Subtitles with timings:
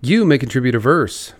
[0.00, 1.32] You may contribute a verse.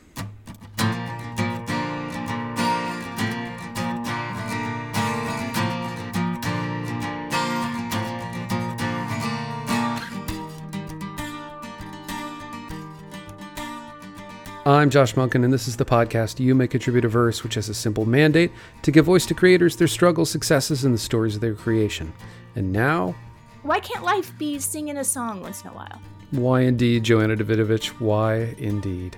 [14.67, 17.69] I'm Josh Munkin, and this is the podcast You May Contribute a Verse, which has
[17.69, 18.51] a simple mandate
[18.83, 22.13] to give voice to creators, their struggles, successes, and the stories of their creation.
[22.57, 23.15] And now,
[23.63, 26.01] Why can't life be singing a song once in a while?
[26.31, 27.87] Why indeed, Joanna Davidovich?
[28.01, 29.17] Why indeed?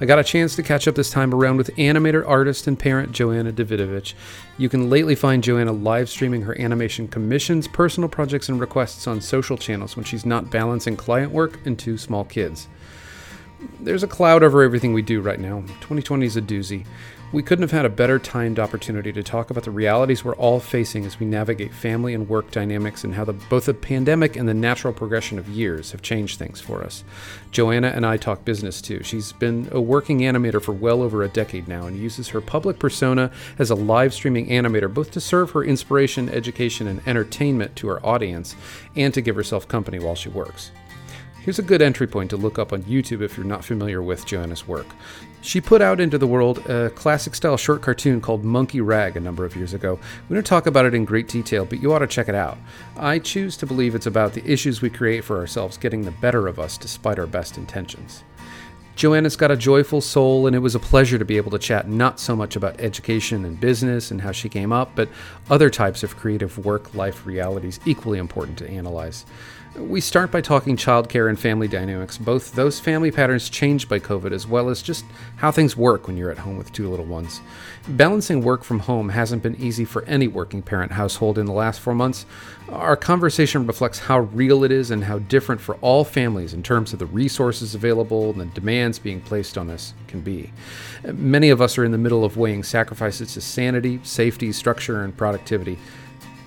[0.00, 3.10] I got a chance to catch up this time around with animator, artist, and parent
[3.10, 4.14] Joanna Davidovich.
[4.58, 9.20] You can lately find Joanna live streaming her animation commissions, personal projects, and requests on
[9.20, 12.68] social channels when she's not balancing client work and two small kids.
[13.80, 15.60] There's a cloud over everything we do right now.
[15.80, 16.86] 2020 is a doozy.
[17.32, 20.60] We couldn't have had a better timed opportunity to talk about the realities we're all
[20.60, 24.46] facing as we navigate family and work dynamics and how the, both the pandemic and
[24.46, 27.04] the natural progression of years have changed things for us.
[27.50, 29.02] Joanna and I talk business too.
[29.02, 32.78] She's been a working animator for well over a decade now and uses her public
[32.78, 37.88] persona as a live streaming animator both to serve her inspiration, education, and entertainment to
[37.88, 38.54] her audience
[38.94, 40.70] and to give herself company while she works.
[41.44, 44.24] Here's a good entry point to look up on YouTube if you're not familiar with
[44.24, 44.86] Joanna's work.
[45.40, 49.20] She put out into the world a classic style short cartoon called Monkey Rag a
[49.20, 49.98] number of years ago.
[50.28, 52.58] We don't talk about it in great detail, but you ought to check it out.
[52.96, 56.46] I choose to believe it's about the issues we create for ourselves getting the better
[56.46, 58.22] of us despite our best intentions.
[58.94, 61.88] Joanna's got a joyful soul, and it was a pleasure to be able to chat
[61.88, 65.08] not so much about education and business and how she came up, but
[65.50, 69.24] other types of creative work life realities equally important to analyze.
[69.74, 74.30] We start by talking childcare and family dynamics, both those family patterns changed by COVID,
[74.30, 77.40] as well as just how things work when you're at home with two little ones.
[77.88, 81.80] Balancing work from home hasn't been easy for any working parent household in the last
[81.80, 82.26] four months.
[82.68, 86.92] Our conversation reflects how real it is and how different for all families in terms
[86.92, 88.44] of the resources available and the
[88.82, 90.52] demands being placed on us can be.
[91.04, 95.16] Many of us are in the middle of weighing sacrifices to sanity, safety, structure, and
[95.16, 95.78] productivity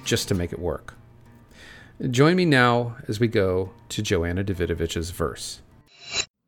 [0.03, 0.95] just to make it work.
[2.11, 5.61] Join me now as we go to Joanna Davidovich's verse.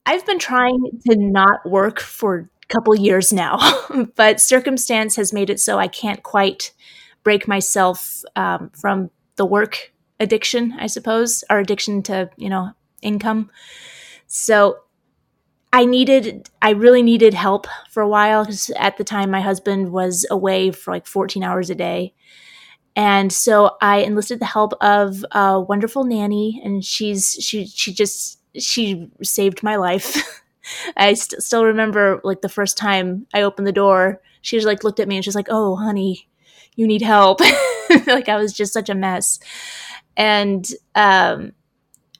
[0.05, 3.57] I've been trying to not work for a couple years now,
[4.17, 6.73] but circumstance has made it so I can't quite
[7.23, 12.71] break myself um, from the work addiction, I suppose, or addiction to, you know,
[13.01, 13.51] income.
[14.27, 14.79] So
[15.73, 19.91] I needed, I really needed help for a while because at the time my husband
[19.91, 22.13] was away for like 14 hours a day.
[22.95, 28.39] And so I enlisted the help of a wonderful nanny, and she's she she just
[28.57, 30.43] she saved my life.
[30.97, 34.83] I st- still remember like the first time I opened the door, she just like
[34.83, 36.27] looked at me and she's like, "Oh, honey,
[36.75, 37.39] you need help."
[38.07, 39.39] like I was just such a mess.
[40.17, 41.51] And um,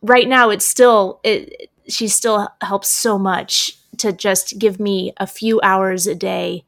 [0.02, 1.70] right now, it's still it.
[1.88, 6.66] She still helps so much to just give me a few hours a day.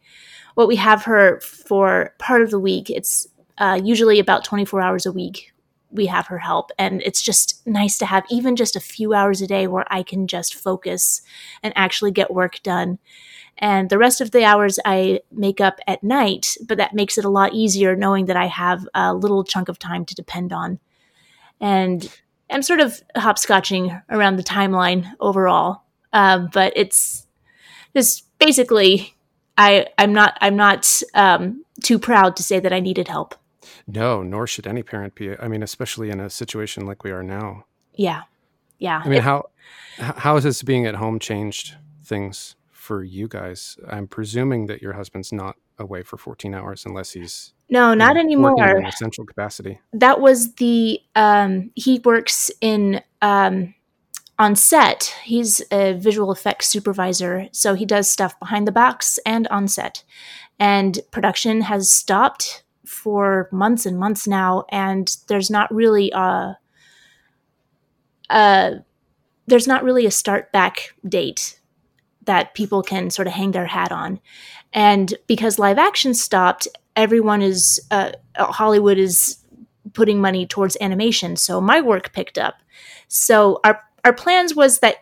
[0.56, 5.06] What we have her for part of the week, it's uh, usually about 24 hours
[5.06, 5.53] a week
[5.91, 6.72] we have her help.
[6.78, 10.03] And it's just nice to have even just a few hours a day where i
[10.03, 11.22] can just focus
[11.63, 13.00] and actually get work done.
[13.57, 17.25] And the rest of the hours i make up at night but that makes it
[17.25, 20.80] a lot easier knowing that i have a little chunk of time to depend on.
[21.59, 22.09] And
[22.50, 25.84] i'm sort of hopscotching around the timeline overall
[26.14, 27.28] um, but it's
[27.96, 29.16] just basically
[29.58, 33.36] i i'm not i'm not um, too proud to say that i needed help
[33.88, 35.36] No, nor should any parent be.
[35.40, 37.66] I mean, especially in a situation like we are now.
[37.96, 38.22] yeah
[38.78, 39.50] yeah I mean, It- how
[39.98, 43.78] how has this being at home changed things for you guys?
[43.90, 48.14] I'm presuming that your husband's not away for 14 hours unless he's no not you
[48.16, 48.70] know, anymore.
[48.70, 49.80] in an essential capacity.
[49.94, 53.74] that was the um he works in um
[54.38, 55.14] on set.
[55.26, 60.04] He's a visual effects supervisor so he does stuff behind the box and on set.
[60.60, 66.58] And production has stopped for months and months now and there's not really a
[68.30, 68.72] uh
[69.48, 71.60] there's not really a start back date
[72.24, 74.20] that people can sort of hang their hat on
[74.74, 79.39] and because live action stopped everyone is uh, hollywood is
[79.94, 81.36] putting money towards animation.
[81.36, 82.56] So my work picked up.
[83.07, 84.98] So our our plans was that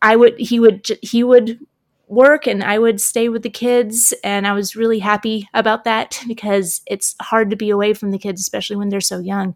[0.00, 1.58] i would he would he would
[2.06, 4.14] work and i would stay with the kids.
[4.24, 8.18] And i was really happy about that because it's hard to be away from the
[8.18, 9.54] kids especially when they're so young.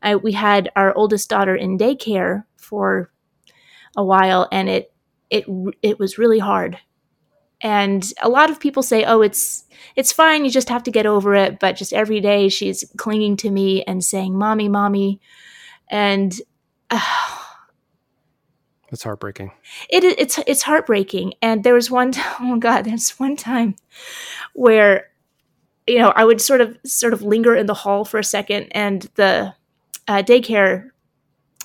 [0.00, 3.10] I, we had our oldest daughter in daycare for
[3.96, 4.92] a while and it
[5.30, 5.44] it
[5.82, 6.78] it was really hard
[7.60, 9.64] and a lot of people say oh it's
[9.96, 13.36] it's fine you just have to get over it but just every day she's clinging
[13.36, 15.20] to me and saying mommy mommy
[15.88, 16.40] and
[16.90, 17.00] uh,
[18.90, 19.52] It's heartbreaking.
[19.90, 21.34] It it's it's heartbreaking.
[21.42, 23.76] And there was one oh god, there's one time
[24.54, 25.08] where
[25.86, 28.68] you know I would sort of sort of linger in the hall for a second,
[28.72, 29.54] and the
[30.06, 30.90] uh, daycare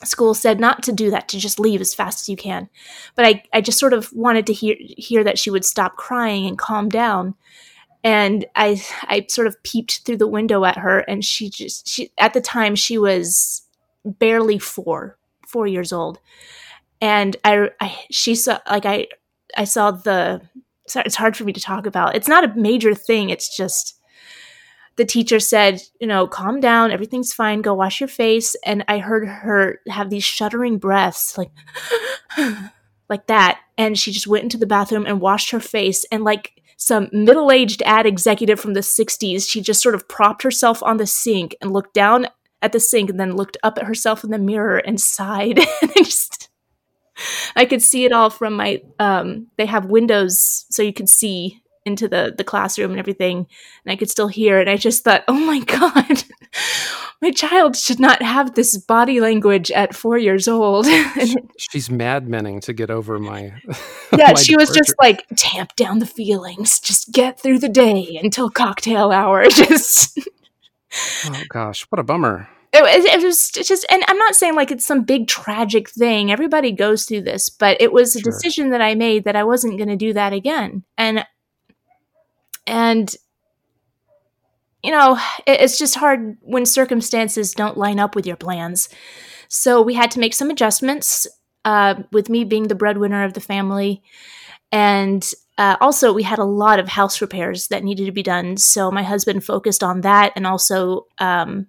[0.07, 2.69] school said not to do that to just leave as fast as you can.
[3.15, 6.45] But i, I just sort of wanted to hear hear that she would stop crying
[6.45, 7.35] and calm down.
[8.03, 12.11] And i i sort of peeped through the window at her and she just she
[12.17, 13.63] at the time she was
[14.05, 15.17] barely four
[15.47, 16.19] four years old.
[17.01, 19.07] And i, I she saw like i
[19.57, 20.41] i saw the
[20.95, 22.15] it's hard for me to talk about.
[22.15, 23.99] It's not a major thing it's just
[24.95, 28.55] the teacher said, you know, calm down, everything's fine, go wash your face.
[28.65, 31.51] And I heard her have these shuddering breaths, like,
[33.09, 33.59] like that.
[33.77, 36.05] And she just went into the bathroom and washed her face.
[36.11, 40.43] And like some middle aged ad executive from the 60s, she just sort of propped
[40.43, 42.27] herself on the sink and looked down
[42.61, 45.59] at the sink and then looked up at herself in the mirror and sighed.
[45.81, 46.49] and I just,
[47.55, 51.62] I could see it all from my, um, they have windows so you could see
[51.85, 53.47] into the the classroom and everything
[53.85, 56.23] and i could still hear and i just thought oh my god
[57.23, 60.85] my child should not have this body language at four years old.
[61.57, 63.41] She's madmenning to get over my
[64.11, 64.57] yeah my she departure.
[64.57, 69.45] was just like tamp down the feelings just get through the day until cocktail hour
[69.45, 70.19] just
[71.25, 72.49] oh gosh what a bummer.
[72.75, 76.29] It, it, was just and i'm not saying like it's some big tragic thing.
[76.29, 78.31] Everybody goes through this but it was a sure.
[78.31, 80.83] decision that i made that i wasn't going to do that again.
[80.97, 81.25] And
[82.67, 83.15] and
[84.83, 85.17] you know,
[85.47, 88.89] it's just hard when circumstances don't line up with your plans.
[89.47, 91.25] So we had to make some adjustments,
[91.63, 94.03] uh, with me being the breadwinner of the family.
[94.73, 95.25] And
[95.57, 98.57] uh, also, we had a lot of house repairs that needed to be done.
[98.57, 101.67] So my husband focused on that and also um,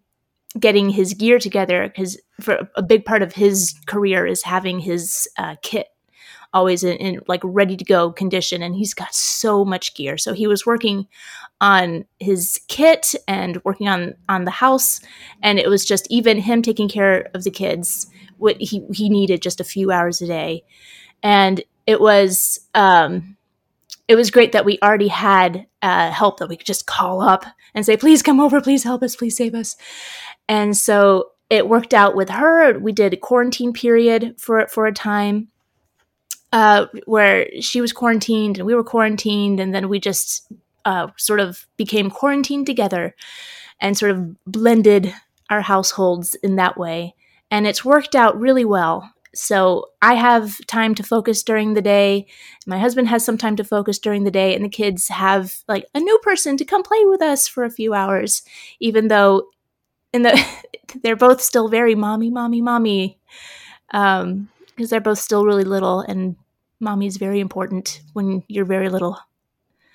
[0.58, 5.28] getting his gear together because for a big part of his career is having his
[5.38, 5.88] uh, kit
[6.54, 10.16] always in, in, like ready to go condition and he's got so much gear.
[10.16, 11.06] So he was working
[11.60, 15.00] on his kit and working on on the house
[15.42, 18.06] and it was just even him taking care of the kids
[18.38, 20.62] what he he needed just a few hours a day.
[21.22, 23.36] And it was um
[24.06, 27.46] it was great that we already had uh, help that we could just call up
[27.74, 29.76] and say please come over please help us please save us.
[30.48, 32.78] And so it worked out with her.
[32.78, 35.48] We did a quarantine period for for a time
[36.54, 40.46] uh, where she was quarantined and we were quarantined, and then we just
[40.84, 43.16] uh, sort of became quarantined together
[43.80, 45.12] and sort of blended
[45.50, 47.12] our households in that way.
[47.50, 49.12] And it's worked out really well.
[49.34, 52.28] So I have time to focus during the day.
[52.68, 55.86] My husband has some time to focus during the day, and the kids have like
[55.92, 58.42] a new person to come play with us for a few hours,
[58.78, 59.48] even though
[60.12, 60.40] in the
[61.02, 63.18] they're both still very mommy, mommy, mommy,
[63.90, 66.36] um, because they're both still really little and
[66.80, 69.18] mommy is very important when you're very little.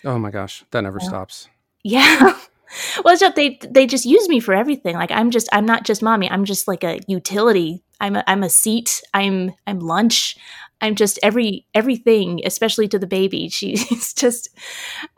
[0.06, 1.08] Oh my gosh, that never yeah.
[1.08, 1.50] stops.
[1.84, 2.38] Yeah.
[3.04, 4.96] well, so they they just use me for everything.
[4.96, 6.30] Like I'm just I'm not just mommy.
[6.30, 7.84] I'm just like a utility.
[8.00, 9.02] I'm a, I'm a seat.
[9.14, 10.38] I'm I'm lunch.
[10.82, 13.50] I'm just every everything, especially to the baby.
[13.50, 14.50] She's just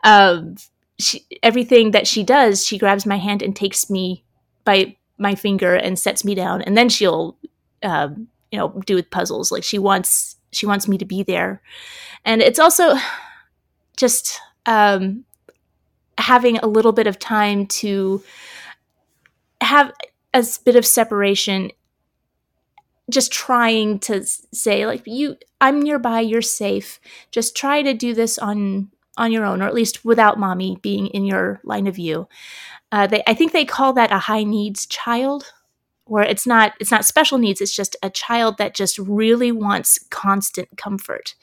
[0.04, 0.56] um
[0.98, 4.24] she everything that she does, she grabs my hand and takes me
[4.64, 7.36] by my finger and sets me down, and then she'll
[7.82, 9.50] um, you know do with puzzles.
[9.50, 11.60] Like she wants she wants me to be there.
[12.24, 12.94] And it's also
[13.96, 15.24] just um,
[16.18, 18.22] having a little bit of time to
[19.60, 19.92] have
[20.34, 21.70] a bit of separation
[23.10, 27.00] just trying to say like you i'm nearby you're safe.
[27.30, 31.08] Just try to do this on on your own or at least without mommy being
[31.08, 32.28] in your line of view.
[32.90, 35.52] Uh, they, i think they call that a high needs child
[36.04, 39.98] where it's not it's not special needs it's just a child that just really wants
[40.10, 41.34] constant comfort.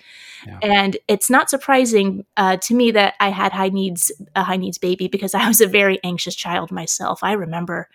[0.46, 0.60] Yeah.
[0.62, 4.78] and it's not surprising uh, to me that i had high needs a high needs
[4.78, 7.24] baby because i was a very anxious child myself.
[7.24, 7.90] I remember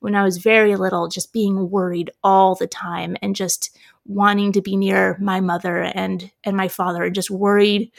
[0.00, 4.60] when i was very little just being worried all the time and just wanting to
[4.60, 7.90] be near my mother and and my father and just worried.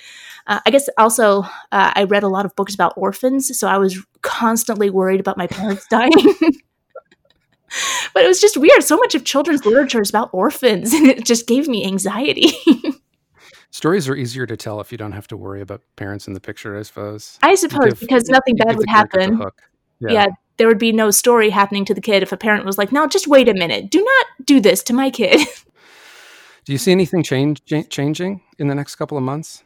[0.47, 1.41] Uh, i guess also
[1.71, 5.37] uh, i read a lot of books about orphans so i was constantly worried about
[5.37, 6.11] my parents dying
[8.13, 8.83] but it was just weird.
[8.83, 12.51] So much of children's literature is about orphans, and it just gave me anxiety.
[13.71, 16.39] Stories are easier to tell if you don't have to worry about parents in the
[16.39, 17.37] picture, I suppose.
[17.43, 19.41] I suppose give, because nothing bad would happen.
[19.99, 20.11] Yeah.
[20.11, 20.27] yeah.
[20.55, 23.05] there would be no story happening to the kid if a parent was like, "Now,
[23.05, 23.91] just wait a minute.
[23.91, 25.45] Do not do this to my kid."
[26.65, 29.63] Do you see anything change changing in the next couple of months?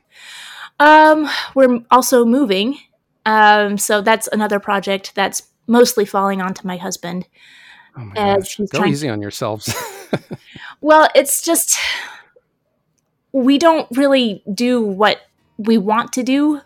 [0.79, 2.77] Um, we're also moving,
[3.25, 7.27] um, so that's another project that's mostly falling onto my husband.
[7.99, 9.73] Oh as he's Go trying- easy on yourselves.
[10.81, 11.77] well, it's just
[13.31, 15.21] we don't really do what
[15.57, 16.61] we want to do.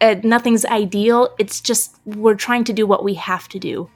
[0.00, 1.34] Uh, nothing's ideal.
[1.38, 3.90] It's just we're trying to do what we have to do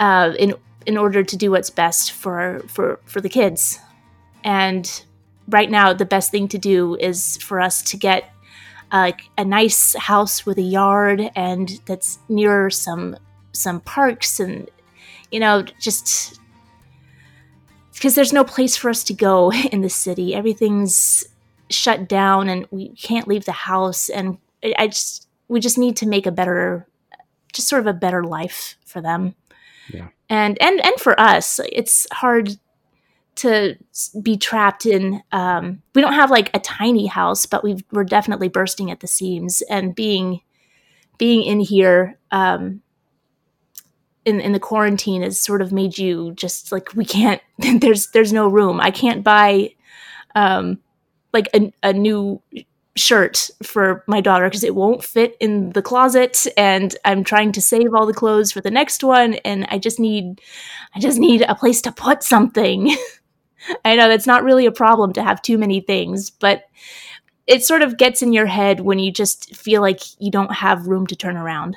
[0.00, 0.54] uh, in
[0.86, 3.78] in order to do what's best for for for the kids.
[4.44, 5.04] And
[5.48, 8.32] right now, the best thing to do is for us to get
[8.90, 13.16] uh, a nice house with a yard and that's near some
[13.52, 14.70] some parks and
[15.30, 16.38] you know just
[17.98, 20.34] because there's no place for us to go in the city.
[20.34, 21.24] Everything's
[21.70, 24.38] shut down and we can't leave the house and
[24.78, 26.86] I just we just need to make a better
[27.52, 29.34] just sort of a better life for them.
[29.92, 30.08] Yeah.
[30.28, 32.56] And and and for us, it's hard
[33.36, 33.76] to
[34.20, 38.48] be trapped in um, we don't have like a tiny house but we are definitely
[38.48, 40.40] bursting at the seams and being
[41.18, 42.82] being in here um,
[44.28, 47.40] in, in the quarantine has sort of made you just like we can't
[47.80, 48.80] there's there's no room.
[48.80, 49.74] I can't buy
[50.34, 50.78] um
[51.32, 52.40] like a, a new
[52.96, 57.62] shirt for my daughter because it won't fit in the closet and i'm trying to
[57.62, 60.40] save all the clothes for the next one and i just need
[60.96, 62.96] i just need a place to put something.
[63.84, 66.64] I know that's not really a problem to have too many things but
[67.46, 70.88] it sort of gets in your head when you just feel like you don't have
[70.88, 71.76] room to turn around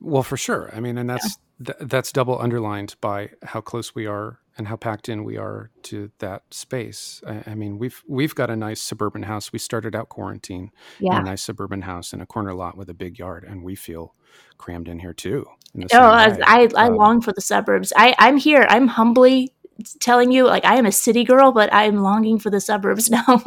[0.00, 0.70] well, for sure.
[0.74, 1.74] I mean, and that's yeah.
[1.74, 5.70] th- that's double underlined by how close we are and how packed in we are
[5.84, 7.22] to that space.
[7.26, 9.52] I, I, mean, we've we've got a nice suburban house.
[9.52, 11.16] We started out quarantine yeah.
[11.16, 13.74] in a nice suburban house in a corner lot with a big yard, and we
[13.74, 14.14] feel
[14.56, 15.46] crammed in here too.
[15.74, 17.92] In oh, I I, I um, long for the suburbs.
[17.96, 18.66] I I'm here.
[18.68, 19.52] I'm humbly
[20.00, 23.42] telling you, like I am a city girl, but I'm longing for the suburbs now.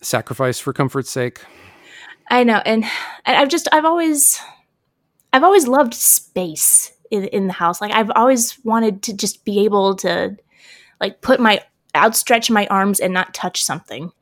[0.00, 1.40] Sacrifice for comfort's sake.
[2.30, 2.84] I know, and
[3.24, 4.38] I've just I've always
[5.32, 7.80] I've always loved space in, in the house.
[7.80, 10.36] Like I've always wanted to just be able to
[11.00, 11.62] like put my
[11.94, 14.12] outstretch my arms and not touch something.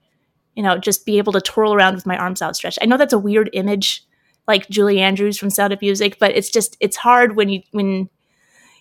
[0.54, 2.78] You know, just be able to twirl around with my arms outstretched.
[2.80, 4.04] I know that's a weird image,
[4.48, 8.08] like Julie Andrews from Sound of Music, but it's just it's hard when you when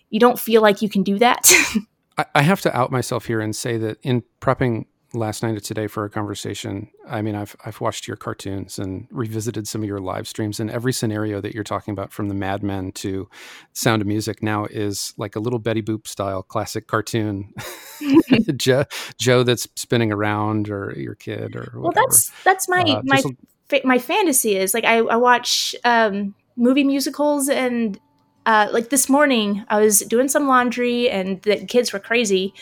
[0.09, 1.51] you don't feel like you can do that.
[2.17, 5.59] I, I have to out myself here and say that in prepping last night or
[5.59, 6.89] today for a conversation.
[7.07, 10.69] I mean, I've I've watched your cartoons and revisited some of your live streams, and
[10.69, 13.29] every scenario that you're talking about, from the Mad Men to
[13.73, 17.53] Sound of Music, now is like a little Betty Boop style classic cartoon.
[18.57, 18.85] Joe,
[19.17, 21.79] Joe that's spinning around, or your kid, or whatever.
[21.79, 23.21] well, that's that's my uh, my
[23.83, 27.99] my fantasy is like I, I watch um, movie musicals and
[28.45, 32.53] uh, like this morning, I was doing some laundry and the kids were crazy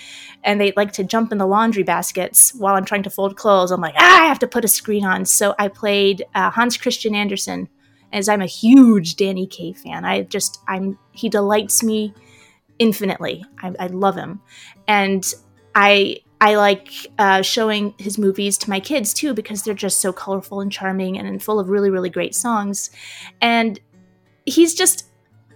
[0.43, 3.71] and they like to jump in the laundry baskets while I'm trying to fold clothes.
[3.71, 5.25] I'm like, ah, I have to put a screen on.
[5.25, 7.67] So I played uh, Hans Christian Andersen
[8.13, 10.05] as I'm a huge Danny Kaye fan.
[10.05, 12.13] I just, I'm, he delights me
[12.79, 13.43] infinitely.
[13.61, 14.41] I, I love him.
[14.87, 15.25] And
[15.75, 20.13] I, I like uh, showing his movies to my kids too because they're just so
[20.13, 22.89] colorful and charming and full of really, really great songs.
[23.41, 23.79] And
[24.45, 25.09] he's just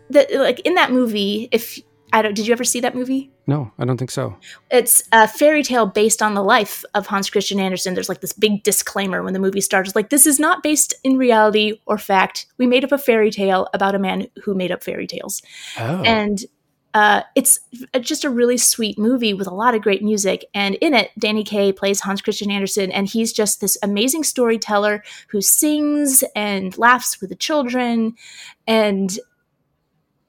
[0.09, 1.79] that like in that movie, if
[2.13, 3.31] I don't, did you ever see that movie?
[3.47, 4.35] No, I don't think so.
[4.71, 7.93] It's a fairy tale based on the life of Hans Christian Andersen.
[7.93, 11.17] There's like this big disclaimer when the movie starts, like this is not based in
[11.17, 12.45] reality or fact.
[12.57, 15.41] We made up a fairy tale about a man who made up fairy tales,
[15.79, 16.01] oh.
[16.03, 16.43] and
[16.93, 17.59] uh, it's
[18.01, 20.45] just a really sweet movie with a lot of great music.
[20.53, 25.03] And in it, Danny Kaye plays Hans Christian Andersen, and he's just this amazing storyteller
[25.27, 28.15] who sings and laughs with the children,
[28.65, 29.17] and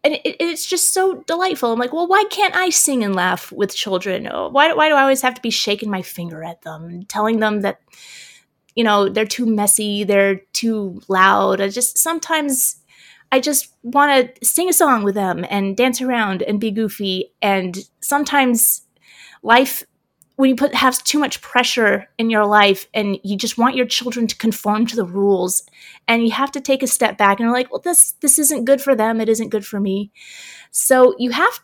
[0.09, 1.71] and it, it's just so delightful.
[1.71, 4.27] I'm like, well, why can't I sing and laugh with children?
[4.33, 7.41] Oh, why, why do I always have to be shaking my finger at them, telling
[7.41, 7.83] them that,
[8.75, 11.61] you know, they're too messy, they're too loud?
[11.61, 12.77] I just sometimes
[13.31, 17.31] I just want to sing a song with them and dance around and be goofy.
[17.43, 18.81] And sometimes
[19.43, 19.85] life
[20.38, 23.85] when you put have too much pressure in your life and you just want your
[23.85, 25.64] children to conform to the rules
[26.07, 28.64] and you have to take a step back and you're like well this this isn't
[28.64, 30.12] good for them it isn't good for me
[30.71, 31.59] so you have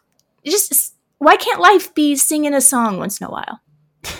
[0.44, 3.60] just why can't life be singing a song once in a while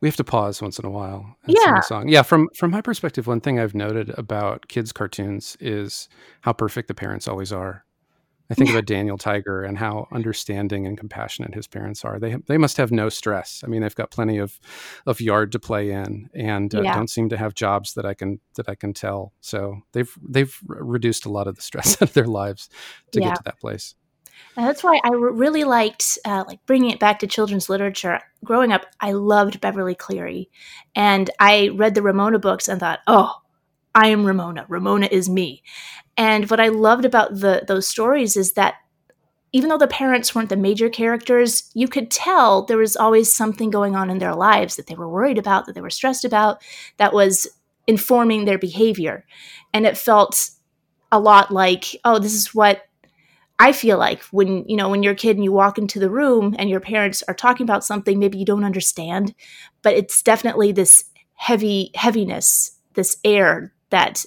[0.00, 1.64] we have to pause once in a while and yeah.
[1.64, 2.08] sing a song.
[2.08, 6.08] Yeah, from from my perspective, one thing I've noted about kids' cartoons is
[6.42, 7.84] how perfect the parents always are.
[8.50, 12.18] I think about Daniel Tiger and how understanding and compassionate his parents are.
[12.18, 13.62] They they must have no stress.
[13.64, 14.60] I mean, they've got plenty of
[15.06, 16.94] of yard to play in, and uh, yeah.
[16.94, 19.32] don't seem to have jobs that I can that I can tell.
[19.40, 22.68] So they've they've reduced a lot of the stress out of their lives
[23.12, 23.28] to yeah.
[23.28, 23.94] get to that place.
[24.56, 28.20] And that's why I really liked uh, like bringing it back to children's literature.
[28.44, 30.50] Growing up, I loved Beverly Cleary,
[30.94, 33.32] and I read the Ramona books and thought, oh,
[33.94, 34.66] I am Ramona.
[34.68, 35.62] Ramona is me.
[36.16, 38.74] And what I loved about the those stories is that
[39.52, 43.70] even though the parents weren't the major characters, you could tell there was always something
[43.70, 46.60] going on in their lives that they were worried about, that they were stressed about,
[46.96, 47.46] that was
[47.86, 49.24] informing their behavior.
[49.72, 50.50] And it felt
[51.12, 52.82] a lot like, oh, this is what
[53.60, 56.10] I feel like when, you know, when you're a kid and you walk into the
[56.10, 59.34] room and your parents are talking about something maybe you don't understand,
[59.82, 61.04] but it's definitely this
[61.34, 64.24] heavy heaviness, this air that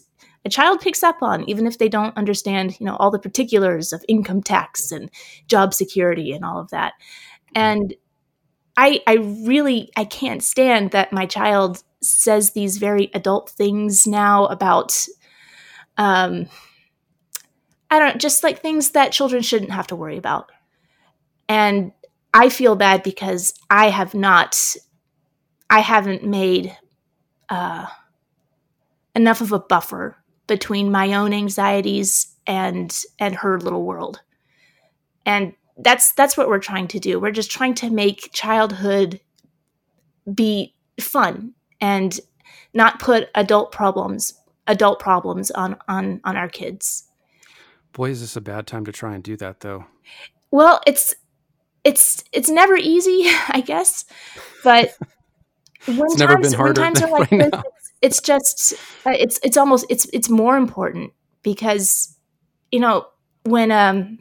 [0.47, 3.91] a child picks up on even if they don't understand, you know, all the particulars
[3.91, 5.11] of income tax and
[5.47, 6.93] job security and all of that.
[7.53, 7.93] And
[8.77, 14.45] I I really I can't stand that my child says these very adult things now
[14.45, 15.05] about
[15.97, 16.47] um
[17.91, 20.51] I don't know, just like things that children shouldn't have to worry about.
[21.49, 21.91] And
[22.33, 24.75] I feel bad because I have not,
[25.69, 26.77] I haven't made
[27.47, 27.85] uh,
[29.15, 30.16] enough of a buffer
[30.47, 34.21] between my own anxieties and and her little world.
[35.25, 37.19] And that's that's what we're trying to do.
[37.19, 39.19] We're just trying to make childhood
[40.33, 42.19] be fun and
[42.73, 44.33] not put adult problems
[44.67, 47.03] adult problems on on on our kids.
[47.93, 49.85] Boy, is this a bad time to try and do that, though.
[50.51, 51.15] Well, it's
[51.83, 54.05] it's it's never easy, I guess,
[54.63, 54.91] but
[55.85, 57.61] when it's times, never been harder when times are like right this,
[58.01, 58.73] it's, just
[59.05, 61.13] uh, it's it's almost it's it's more important
[61.43, 62.15] because
[62.71, 63.07] you know
[63.43, 64.19] when um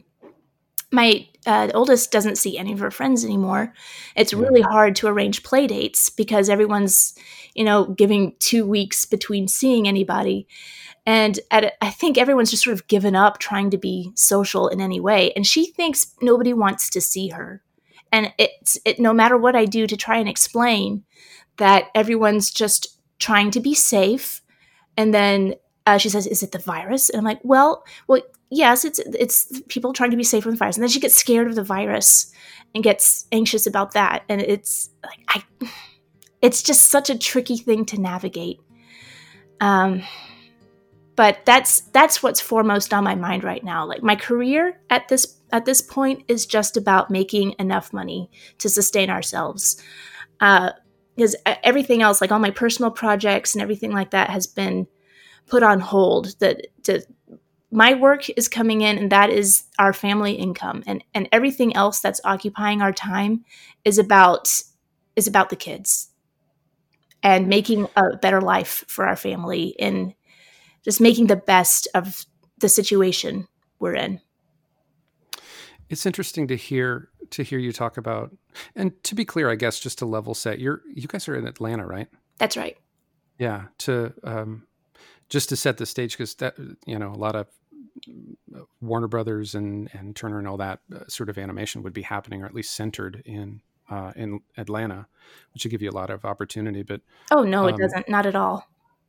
[0.91, 3.73] my uh, oldest doesn't see any of her friends anymore.
[4.15, 7.17] It's really hard to arrange play dates because everyone's,
[7.55, 10.47] you know, giving two weeks between seeing anybody.
[11.05, 14.81] And at, I think everyone's just sort of given up trying to be social in
[14.81, 15.31] any way.
[15.33, 17.63] And she thinks nobody wants to see her.
[18.11, 21.03] And it's it, no matter what I do to try and explain
[21.57, 24.41] that everyone's just trying to be safe.
[24.95, 25.55] And then
[25.85, 29.61] uh, she says, "Is it the virus?" And I'm like, "Well, well, yes, it's it's
[29.69, 31.63] people trying to be safe from the virus." And then she gets scared of the
[31.63, 32.31] virus
[32.75, 34.23] and gets anxious about that.
[34.29, 35.69] And it's like I,
[36.41, 38.59] it's just such a tricky thing to navigate.
[39.59, 40.03] Um,
[41.17, 45.37] but that's that's what's foremost on my mind right now like my career at this
[45.51, 49.81] at this point is just about making enough money to sustain ourselves
[50.39, 50.71] uh,
[51.17, 54.87] because uh, everything else like all my personal projects and everything like that has been
[55.47, 56.67] put on hold that
[57.71, 61.99] my work is coming in and that is our family income and and everything else
[61.99, 63.43] that's occupying our time
[63.83, 64.47] is about
[65.15, 66.09] is about the kids
[67.23, 70.13] and making a better life for our family and
[70.85, 72.25] just making the best of
[72.59, 73.47] the situation
[73.79, 74.21] we're in.
[75.89, 78.35] It's interesting to hear to hear you talk about
[78.75, 81.47] and to be clear, I guess just to level set, you're you guys are in
[81.47, 82.07] Atlanta, right?
[82.37, 82.77] That's right.
[83.39, 84.67] Yeah, to um,
[85.29, 87.47] just to set the stage because that you know a lot of
[88.55, 92.01] uh, Warner Brothers and and Turner and all that uh, sort of animation would be
[92.01, 95.07] happening or at least centered in uh, in Atlanta,
[95.53, 96.83] which would give you a lot of opportunity.
[96.83, 98.09] But oh no, um, it doesn't.
[98.09, 98.67] Not at all.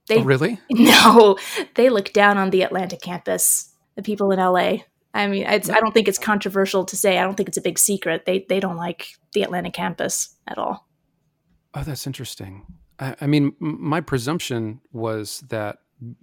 [0.08, 0.58] They, oh, really?
[0.70, 1.36] No,
[1.74, 4.78] they look down on the Atlanta campus, the people in LA.
[5.14, 7.18] I mean, I don't think it's controversial to say.
[7.18, 8.26] I don't think it's a big secret.
[8.26, 10.86] They they don't like the Atlanta campus at all.
[11.74, 12.66] Oh, that's interesting.
[12.98, 15.78] I, I mean, my presumption was that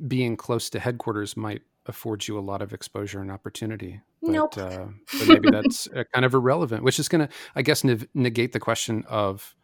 [0.08, 4.02] being close to headquarters might afford you a lot of exposure and opportunity.
[4.22, 4.58] But, nope.
[4.58, 4.86] uh,
[5.20, 8.54] but maybe that's uh, kind of irrelevant, which is going to, I guess, ne- negate
[8.54, 9.56] the question of,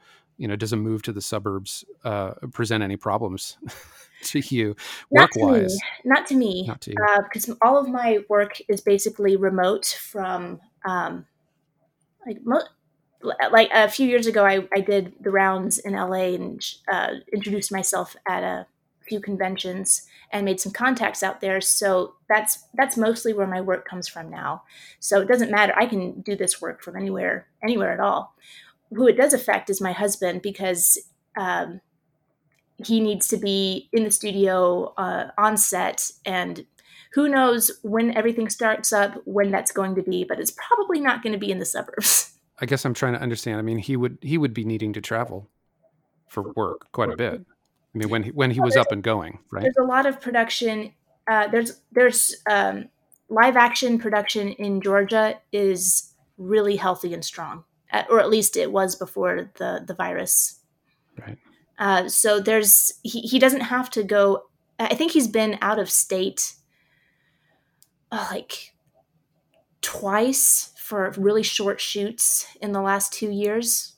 [0.41, 3.59] you know, does a move to the suburbs uh, present any problems?
[4.23, 4.75] to you
[5.11, 5.77] work wise?
[6.03, 6.65] Not to me.
[6.67, 6.97] Not to you.
[7.23, 11.27] Because uh, all of my work is basically remote from um,
[12.25, 12.67] like mo-
[13.51, 17.71] like a few years ago, I, I did the rounds in LA and uh, introduced
[17.71, 18.65] myself at a
[19.01, 21.61] few conventions and made some contacts out there.
[21.61, 24.63] So that's that's mostly where my work comes from now.
[24.99, 25.73] So it doesn't matter.
[25.77, 28.33] I can do this work from anywhere anywhere at all.
[28.91, 30.97] Who it does affect is my husband because
[31.37, 31.81] um,
[32.85, 36.65] he needs to be in the studio uh, on set and
[37.13, 41.21] who knows when everything starts up when that's going to be but it's probably not
[41.23, 42.33] going to be in the suburbs.
[42.61, 45.01] I guess i'm trying to understand i mean he would he would be needing to
[45.01, 45.49] travel
[46.29, 47.41] for work quite a bit.
[47.43, 49.63] I mean when he when he was up and going right?
[49.63, 50.93] there's a lot of production
[51.29, 52.89] uh, there's there's um,
[53.29, 57.63] live action production in georgia is really healthy and strong
[58.09, 60.59] or at least it was before the the virus
[61.19, 61.37] right
[61.81, 64.43] uh, so there's he, he doesn't have to go.
[64.79, 66.53] I think he's been out of state
[68.11, 68.75] uh, like
[69.81, 73.95] twice for really short shoots in the last two years.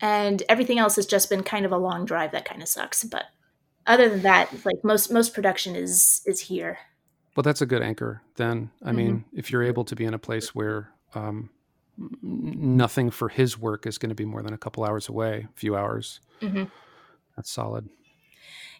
[0.00, 3.04] And everything else has just been kind of a long drive that kind of sucks.
[3.04, 3.26] But
[3.86, 6.78] other than that, like most most production is is here.
[7.36, 8.22] Well, that's a good anchor.
[8.34, 8.96] Then, I mm-hmm.
[8.96, 11.50] mean, if you're able to be in a place where um,
[12.22, 15.58] nothing for his work is going to be more than a couple hours away, a
[15.58, 16.64] few hours, mm-hmm.
[17.34, 17.88] that's solid.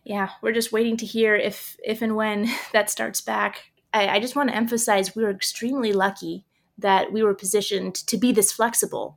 [0.04, 3.72] Yeah, we're just waiting to hear if, if and when that starts back.
[3.92, 6.44] I, I just want to emphasize we were extremely lucky
[6.78, 9.16] that we were positioned to be this flexible,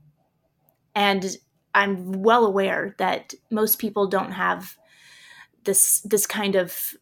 [0.96, 1.38] and
[1.76, 4.78] I'm well aware that most people don't have
[5.66, 6.94] this this kind of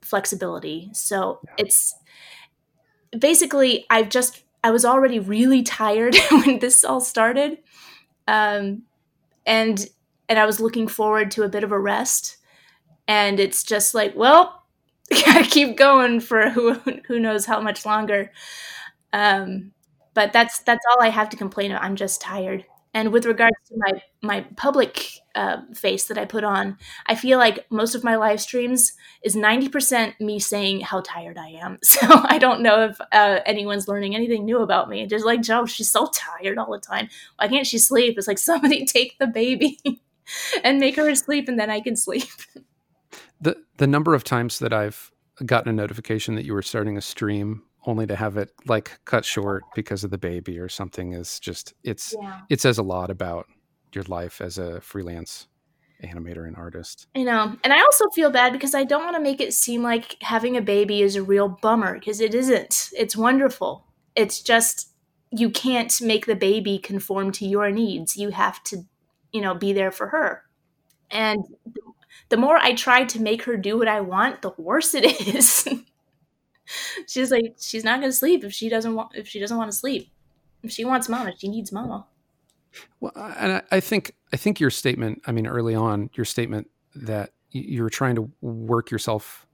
[0.00, 0.90] flexibility.
[0.92, 1.54] So yeah.
[1.58, 1.94] it's
[3.16, 7.58] basically I've just I was already really tired when this all started,
[8.28, 8.82] um,
[9.46, 9.86] and
[10.28, 12.38] and I was looking forward to a bit of a rest.
[13.08, 14.64] And it's just like, well,
[15.26, 16.74] gotta keep going for who
[17.06, 18.32] who knows how much longer.
[19.12, 19.72] Um,
[20.14, 21.84] but that's that's all I have to complain about.
[21.84, 22.66] I'm just tired.
[22.94, 26.76] And with regards to my my public uh, face that I put on,
[27.06, 31.38] I feel like most of my live streams is ninety percent me saying how tired
[31.38, 31.78] I am.
[31.92, 35.06] So I don't know if uh, anyone's learning anything new about me.
[35.06, 37.08] Just like Joe, she's so tired all the time.
[37.36, 38.16] Why can't she sleep?
[38.18, 39.78] It's like somebody take the baby
[40.64, 42.28] and make her asleep, and then I can sleep.
[43.40, 45.10] The the number of times that I've
[45.46, 49.24] gotten a notification that you were starting a stream only to have it like cut
[49.24, 52.40] short because of the baby or something is just it's yeah.
[52.48, 53.46] it says a lot about
[53.92, 55.48] your life as a freelance
[56.02, 57.06] animator and artist.
[57.14, 57.56] You know.
[57.62, 60.56] And I also feel bad because I don't want to make it seem like having
[60.56, 62.90] a baby is a real bummer because it isn't.
[62.92, 63.86] It's wonderful.
[64.14, 64.90] It's just
[65.30, 68.16] you can't make the baby conform to your needs.
[68.16, 68.84] You have to,
[69.32, 70.42] you know, be there for her.
[71.10, 71.44] And
[72.28, 75.68] the more I try to make her do what I want, the worse it is.
[77.06, 79.76] she's like she's not gonna sleep if she doesn't want if she doesn't want to
[79.76, 80.10] sleep.
[80.62, 82.06] If she wants mama, she needs mama.
[83.00, 85.22] Well, and I, I think I think your statement.
[85.26, 89.46] I mean, early on, your statement that you were trying to work yourself.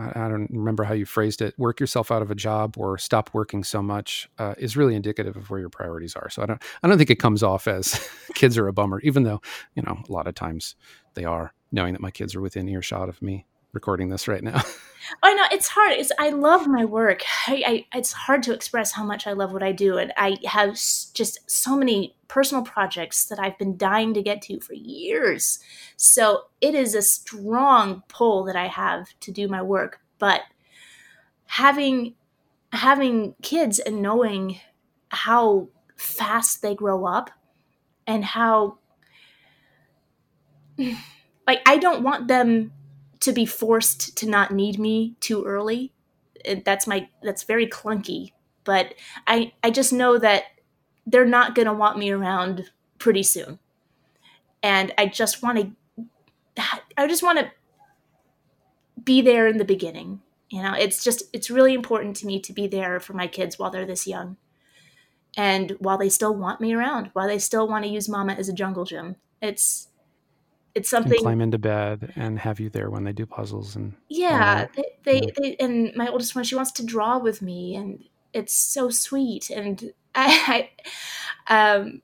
[0.00, 1.54] I don't remember how you phrased it.
[1.58, 5.36] Work yourself out of a job or stop working so much uh, is really indicative
[5.36, 6.30] of where your priorities are.
[6.30, 6.62] So I don't.
[6.82, 9.40] I don't think it comes off as kids are a bummer, even though
[9.74, 10.76] you know a lot of times
[11.14, 11.52] they are.
[11.72, 13.44] Knowing that my kids are within earshot of me
[13.76, 14.60] recording this right now.
[15.22, 15.92] I know it's hard.
[15.92, 17.22] It's I love my work.
[17.46, 17.62] I,
[17.92, 20.72] I, it's hard to express how much I love what I do, and I have
[20.72, 25.60] just so many personal projects that I've been dying to get to for years.
[25.96, 30.00] So it is a strong pull that I have to do my work.
[30.18, 30.40] But
[31.44, 32.14] having
[32.72, 34.58] having kids and knowing
[35.10, 37.30] how fast they grow up
[38.06, 38.78] and how
[40.78, 42.72] like I don't want them
[43.20, 45.92] to be forced to not need me too early.
[46.64, 48.32] That's my that's very clunky,
[48.64, 48.94] but
[49.26, 50.44] I I just know that
[51.06, 53.58] they're not going to want me around pretty soon.
[54.62, 56.62] And I just want to
[56.96, 57.50] I just want to
[59.02, 60.20] be there in the beginning.
[60.48, 63.58] You know, it's just it's really important to me to be there for my kids
[63.58, 64.36] while they're this young.
[65.36, 68.48] And while they still want me around, while they still want to use mama as
[68.48, 69.16] a jungle gym.
[69.42, 69.88] It's
[70.76, 73.94] it's something and climb into bed and have you there when they do puzzles and
[74.08, 78.04] yeah they, they, they, and my oldest one she wants to draw with me and
[78.32, 80.68] it's so sweet and I,
[81.48, 82.02] I um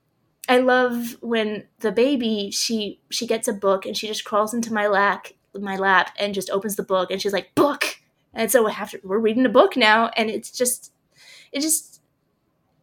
[0.49, 4.73] I love when the baby she she gets a book and she just crawls into
[4.73, 5.27] my lap
[5.61, 7.99] my lap and just opens the book and she's like book!
[8.33, 10.91] And so we have to, we're reading a book now and it's just
[11.51, 12.01] it just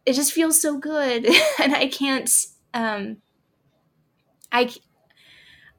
[0.05, 1.25] it just feels so good
[1.59, 2.31] and I can't
[2.73, 3.17] um
[4.51, 4.73] I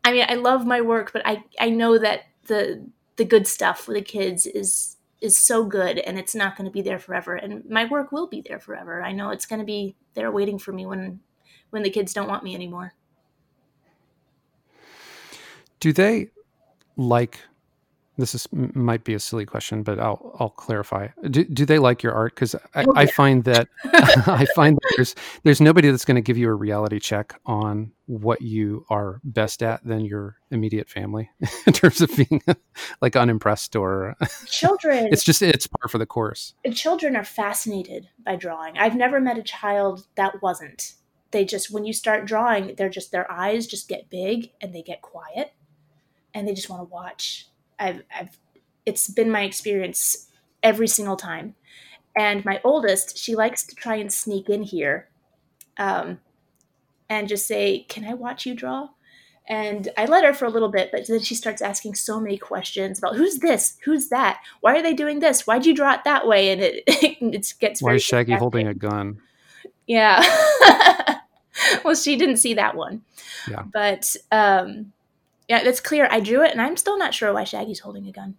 [0.05, 2.85] I mean, I love my work, but I I know that the
[3.17, 6.73] the good stuff for the kids is is so good and it's not going to
[6.73, 9.01] be there forever and my work will be there forever.
[9.03, 11.21] I know it's going to be there waiting for me when
[11.71, 12.93] when the kids don't want me anymore.
[15.79, 16.31] Do they
[16.97, 17.41] like
[18.23, 21.09] this is might be a silly question, but I'll I'll clarify.
[21.29, 22.37] Do, do they like your art?
[22.37, 22.87] Because I.
[22.95, 26.55] I find that I find that there's there's nobody that's going to give you a
[26.55, 31.31] reality check on what you are best at than your immediate family
[31.67, 32.41] in terms of being
[33.01, 35.09] like unimpressed or children.
[35.11, 36.55] it's just it's par for the course.
[36.73, 38.79] Children are fascinated by drawing.
[38.79, 40.93] I've never met a child that wasn't.
[41.33, 44.83] They just when you start drawing, they're just their eyes just get big and they
[44.83, 45.55] get quiet,
[46.33, 48.39] and they just want to watch I've, I've
[48.85, 50.29] it's been my experience
[50.63, 51.55] every single time.
[52.17, 55.09] And my oldest, she likes to try and sneak in here
[55.79, 56.21] um,
[57.09, 58.89] and just say, Can I watch you draw?
[59.49, 62.39] And I let her for a little bit, but then she starts asking so many
[62.39, 66.05] questions about who's this, who's that, why are they doing this, why'd you draw it
[66.05, 69.21] that way, and it it gets why is Shaggy holding a gun?
[69.87, 70.23] Yeah,
[71.85, 73.03] well, she didn't see that one.
[73.51, 74.93] Yeah, but um,
[75.53, 76.09] yeah, that's clear.
[76.11, 78.37] I drew it, and I'm still not sure why Shaggy's holding a gun.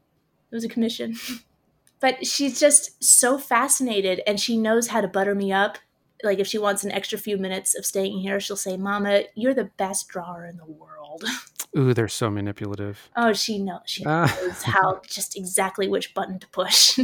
[0.52, 1.16] It was a commission.
[2.00, 5.78] but she's just so fascinated and she knows how to butter me up.
[6.24, 9.54] Like if she wants an extra few minutes of staying here, she'll say, "Mama, you're
[9.54, 11.24] the best drawer in the world."
[11.78, 13.10] Ooh, they're so manipulative.
[13.16, 13.82] Oh, she knows.
[13.86, 14.26] She Ah.
[14.42, 16.98] knows how just exactly which button to push.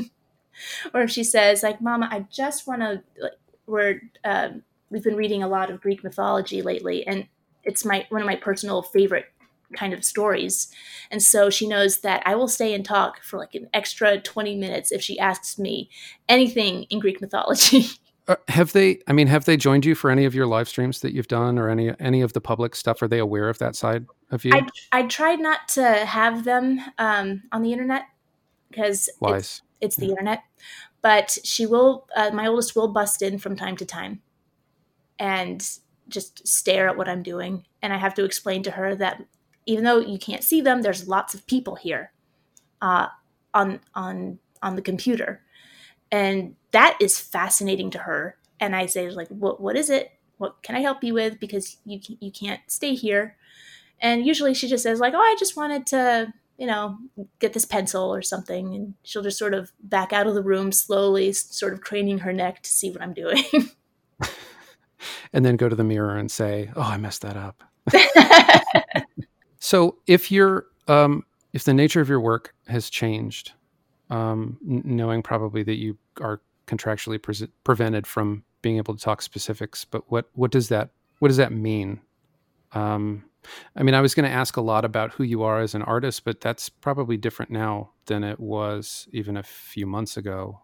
[0.94, 3.34] or if she says, like, "Mama, I just want to," like,
[3.68, 7.28] we're um, we've been reading a lot of Greek mythology lately, and
[7.64, 9.26] it's my one of my personal favorite
[9.74, 10.68] kind of stories.
[11.12, 14.56] And so she knows that I will stay and talk for like an extra twenty
[14.56, 15.90] minutes if she asks me
[16.28, 17.86] anything in Greek mythology.
[18.28, 19.00] Uh, have they?
[19.08, 21.58] I mean, have they joined you for any of your live streams that you've done,
[21.58, 23.02] or any any of the public stuff?
[23.02, 24.52] Are they aware of that side of you?
[24.54, 28.04] I I tried not to have them um, on the internet
[28.70, 30.44] because it's it's the internet.
[31.02, 34.22] But she will, uh, my oldest will bust in from time to time
[35.18, 35.66] and
[36.10, 37.66] just stare at what I'm doing.
[37.82, 39.24] And I have to explain to her that
[39.66, 42.12] even though you can't see them, there's lots of people here
[42.82, 43.08] uh,
[43.54, 45.42] on on on the computer,
[46.12, 48.38] and that is fascinating to her.
[48.60, 50.12] And I say like, "What what is it?
[50.38, 51.40] What can I help you with?
[51.40, 53.38] Because you you can't stay here."
[54.02, 56.98] And usually she just says like, "Oh, I just wanted to." you know,
[57.40, 58.76] get this pencil or something.
[58.76, 62.34] And she'll just sort of back out of the room slowly, sort of craning her
[62.34, 63.46] neck to see what I'm doing.
[65.34, 67.64] and then go to the mirror and say, "Oh, I messed that up."
[69.70, 73.52] So, if you're, um, if the nature of your work has changed,
[74.10, 79.22] um, n- knowing probably that you are contractually pre- prevented from being able to talk
[79.22, 82.02] specifics, but what what does that what does that mean?
[82.72, 83.26] Um,
[83.76, 85.84] I mean, I was going to ask a lot about who you are as an
[85.84, 90.62] artist, but that's probably different now than it was even a few months ago.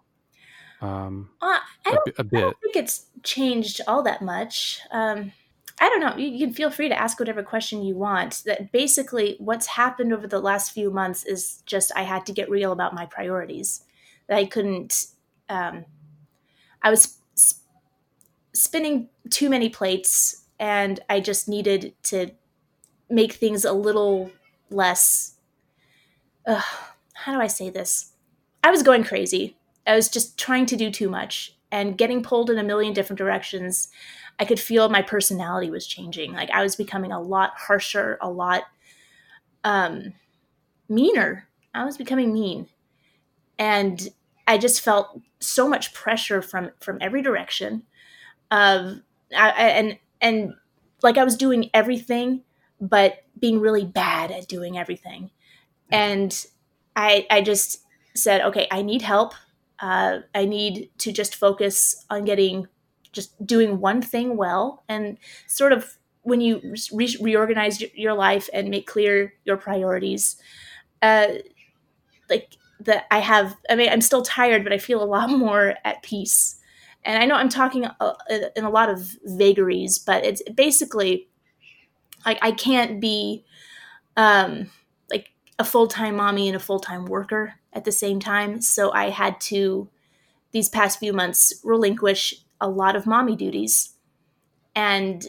[0.81, 2.41] Um, Uh, I a, don't, bi- a I bit.
[2.41, 4.79] don't think it's changed all that much.
[4.91, 5.31] Um,
[5.79, 6.15] I don't know.
[6.15, 8.43] You, can feel free to ask whatever question you want.
[8.45, 12.49] That basically what's happened over the last few months is just I had to get
[12.49, 13.83] real about my priorities.
[14.27, 15.07] That I couldn't.
[15.49, 15.85] Um,
[16.81, 17.61] I was s-
[18.53, 22.31] spinning too many plates, and I just needed to
[23.09, 24.31] make things a little
[24.69, 25.35] less.
[26.47, 26.61] Uh,
[27.13, 28.13] how do I say this?
[28.63, 29.57] I was going crazy.
[29.85, 33.17] I was just trying to do too much and getting pulled in a million different
[33.17, 33.89] directions.
[34.39, 36.33] I could feel my personality was changing.
[36.33, 38.63] Like I was becoming a lot harsher, a lot
[39.63, 40.13] um,
[40.89, 41.47] meaner.
[41.73, 42.67] I was becoming mean,
[43.59, 44.09] and
[44.47, 47.83] I just felt so much pressure from from every direction.
[48.51, 48.99] Of
[49.35, 50.53] I, I- and and
[51.03, 52.43] like I was doing everything,
[52.81, 55.31] but being really bad at doing everything.
[55.91, 56.45] And
[56.95, 57.81] I I just
[58.15, 59.33] said, okay, I need help.
[59.79, 62.67] Uh, I need to just focus on getting
[63.15, 68.69] just doing one thing well and sort of when you re- reorganize your life and
[68.69, 70.35] make clear your priorities
[71.01, 71.27] uh,
[72.29, 75.75] like that i have i mean i'm still tired but i feel a lot more
[75.83, 76.59] at peace.
[77.03, 78.13] And i know i'm talking uh,
[78.55, 81.27] in a lot of vagaries but it's basically
[82.25, 83.45] like i can't be
[84.17, 84.69] um
[85.09, 88.61] like a full-time mommy and a full-time worker at the same time.
[88.61, 89.89] So i had to
[90.51, 93.93] these past few months relinquish a lot of mommy duties.
[94.75, 95.25] And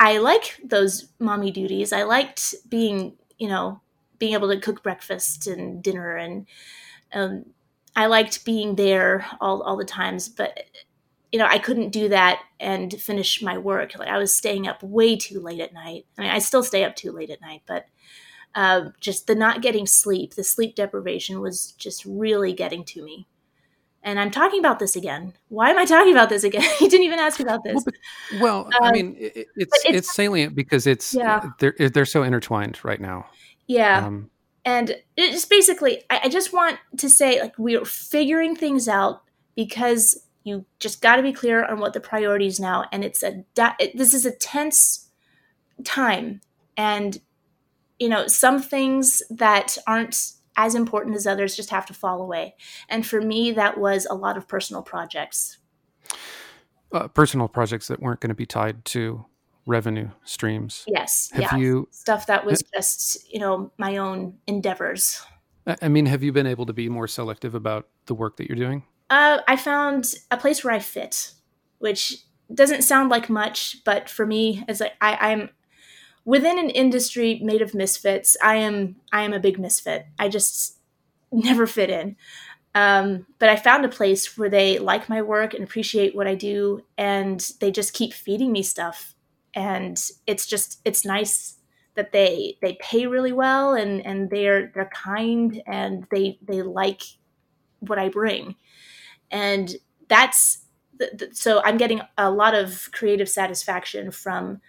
[0.00, 1.92] i like those mommy duties.
[1.92, 3.80] I liked being you know
[4.18, 6.46] being able to cook breakfast and dinner and
[7.14, 7.46] um,
[7.96, 10.28] i liked being there all, all the times.
[10.28, 10.64] But
[11.32, 13.98] you know i couldn't do that and finish my work.
[13.98, 16.06] Like i was staying up way too late at night.
[16.18, 17.86] I mean i still stay up too late at night but
[18.54, 23.26] uh, just the not getting sleep the sleep deprivation was just really getting to me
[24.08, 25.32] and i'm talking about this again.
[25.48, 26.62] Why am i talking about this again?
[26.80, 27.74] You didn't even ask about this.
[27.74, 31.50] Well, but, well I Um, mean, it, it's, it's- it's salient because it's Yeah.
[31.58, 33.26] they're they're so intertwined right now.
[33.66, 34.06] yeah.
[34.06, 34.30] Um,
[34.64, 39.22] and it's basically I, I just want to say like we're figuring things out
[39.56, 40.04] because
[40.44, 42.84] you just got to be clear on what the priorities now.
[42.92, 43.44] And it's a
[43.82, 45.08] it, this is a tense
[45.84, 46.40] time.
[46.76, 47.18] And
[47.98, 52.54] you know some things that aren't as important as others just have to fall away
[52.90, 55.56] and for me that was a lot of personal projects
[56.92, 59.24] uh, personal projects that weren't going to be tied to
[59.64, 60.84] revenue streams.
[60.86, 61.88] yes Have yeah you?
[61.90, 65.22] stuff that was just you know my own endeavors
[65.82, 68.56] I mean, have you been able to be more selective about the work that you're
[68.56, 68.84] doing?
[69.10, 71.32] Uh, I found a place where I fit,
[71.78, 72.16] which
[72.52, 75.50] doesn't sound like much, but for me, it's like I, I'm
[76.28, 78.36] within an industry made of misfits.
[78.42, 80.04] I am I am a big misfit.
[80.18, 80.76] I just
[81.32, 82.16] never fit in.
[82.74, 86.34] Um, but I found a place where they like my work and appreciate what I
[86.34, 89.14] do, and they just keep feeding me stuff.
[89.54, 91.56] And it's just it's nice
[91.94, 97.04] that they they pay really well and and they're they're kind and they they like
[97.80, 98.54] what I bring,
[99.30, 99.74] and
[100.08, 100.58] that's
[101.32, 104.60] so I'm getting a lot of creative satisfaction from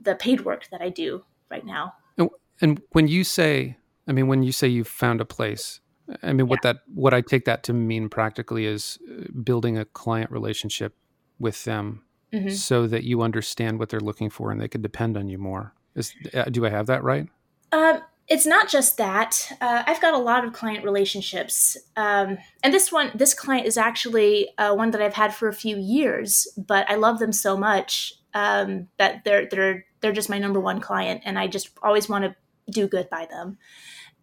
[0.00, 1.94] the paid work that I do right now.
[2.16, 2.30] And,
[2.60, 3.76] and when you say,
[4.06, 5.80] I mean, when you say you've found a place,
[6.22, 9.84] I mean, what that what I take that to mean practically is uh, building a
[9.84, 10.94] client relationship
[11.38, 12.02] with them,
[12.32, 12.50] mm-hmm.
[12.50, 15.72] so that you understand what they're looking for and they can depend on you more.
[15.94, 17.28] Is uh, do I have that right?
[17.72, 19.50] Um, it's not just that.
[19.60, 23.78] Uh, I've got a lot of client relationships, um, and this one, this client is
[23.78, 26.46] actually uh, one that I've had for a few years.
[26.58, 30.80] But I love them so much um, that they're they're they're just my number one
[30.80, 32.36] client, and I just always want to
[32.70, 33.58] do good by them.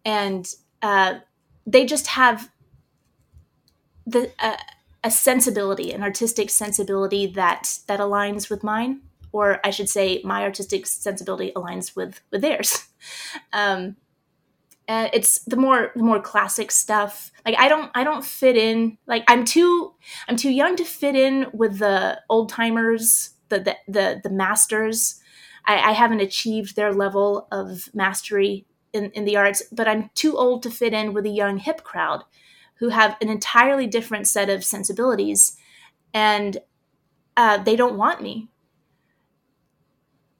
[0.04, 1.20] And uh,
[1.66, 2.50] they just have
[4.06, 4.56] the uh,
[5.02, 9.00] a sensibility, an artistic sensibility that that aligns with mine
[9.32, 12.88] or I should say, my artistic sensibility aligns with with theirs.
[13.52, 13.96] Um,
[14.86, 17.32] and it's the more the more classic stuff.
[17.44, 18.96] Like I don't I don't fit in.
[19.08, 19.92] Like I'm too
[20.28, 25.20] I'm too young to fit in with the old timers, the the the, masters.
[25.64, 30.36] I, I haven't achieved their level of mastery in, in the arts, but I'm too
[30.36, 32.24] old to fit in with a young hip crowd
[32.76, 35.56] who have an entirely different set of sensibilities
[36.12, 36.58] and
[37.36, 38.48] uh, they don't want me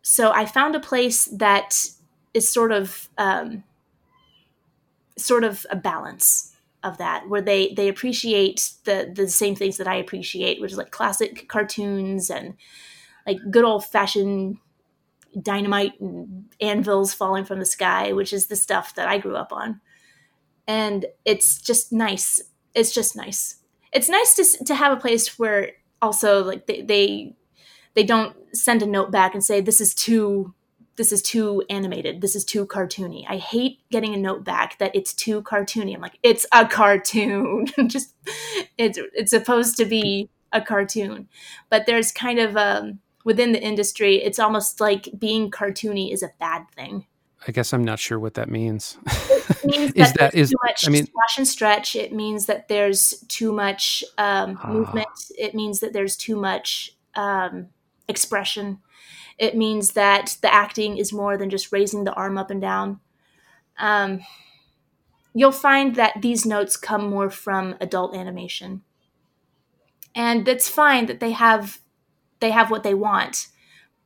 [0.03, 1.87] so I found a place that
[2.35, 3.63] is sort of um,
[5.17, 9.87] sort of a balance of that where they they appreciate the the same things that
[9.87, 12.55] I appreciate, which is like classic cartoons and
[13.27, 14.59] like good old fashioned
[15.41, 19.53] dynamite and anvils falling from the sky, which is the stuff that I grew up
[19.53, 19.81] on.
[20.67, 22.43] And it's just nice.
[22.75, 23.57] It's just nice.
[23.93, 27.37] It's nice to to have a place where also like they, they
[27.95, 30.55] they don't send a note back and say this is too
[30.97, 34.95] this is too animated this is too cartoony i hate getting a note back that
[34.95, 38.15] it's too cartoony i'm like it's a cartoon just
[38.77, 41.29] it's it's supposed to be a cartoon
[41.71, 46.31] but there's kind of um within the industry it's almost like being cartoony is a
[46.39, 47.07] bad thing
[47.47, 48.99] I guess I'm not sure what that means.
[49.51, 51.97] It means is that, that is too much I mean, squash and stretch.
[51.97, 55.09] It means that there's too much um, uh, movement.
[55.37, 57.69] It means that there's too much um,
[58.09, 58.79] expression.
[59.39, 63.01] It means that the acting is more than just raising the arm up and down.
[63.79, 64.21] Um,
[65.35, 68.83] you'll find that these notes come more from adult animation,
[70.15, 71.81] and it's fine that they have
[72.43, 73.49] they have what they want,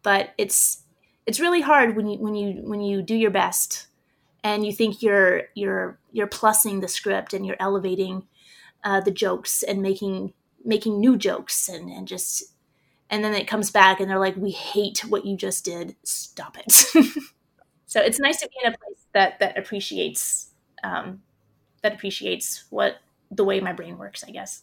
[0.05, 0.85] but it's
[1.27, 3.89] it's really hard when you when you when you do your best
[4.45, 8.29] and you think you're you're you're plussing the script and you're elevating
[8.85, 10.33] uh, the jokes and making
[10.65, 12.45] making new jokes and and just
[13.11, 15.97] and then it comes back and they're like we hate what you just did.
[16.05, 16.87] Stop it.
[17.87, 20.51] So it's nice to be in a place that that appreciates
[20.83, 21.23] um,
[21.83, 22.97] that appreciates what
[23.31, 24.63] the way my brain works i guess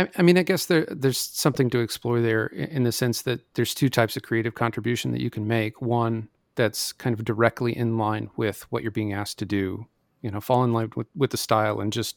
[0.00, 3.40] I, I mean i guess there there's something to explore there in the sense that
[3.54, 7.76] there's two types of creative contribution that you can make one that's kind of directly
[7.76, 9.86] in line with what you're being asked to do
[10.22, 12.16] you know fall in line with, with the style and just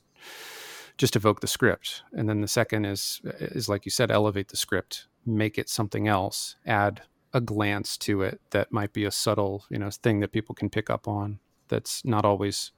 [0.98, 4.58] just evoke the script and then the second is is like you said elevate the
[4.58, 7.02] script make it something else, add
[7.34, 10.70] a glance to it that might be a subtle, you know, thing that people can
[10.70, 12.72] pick up on that's not always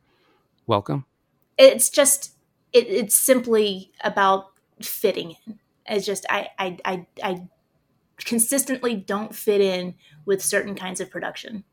[0.65, 1.05] welcome.
[1.57, 2.33] It's just
[2.71, 5.59] it, it's simply about fitting in.
[5.87, 7.47] It's just I, I I I
[8.17, 11.63] consistently don't fit in with certain kinds of production.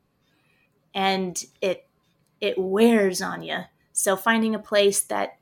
[0.93, 1.87] And it
[2.41, 3.59] it wears on you.
[3.93, 5.37] So finding a place that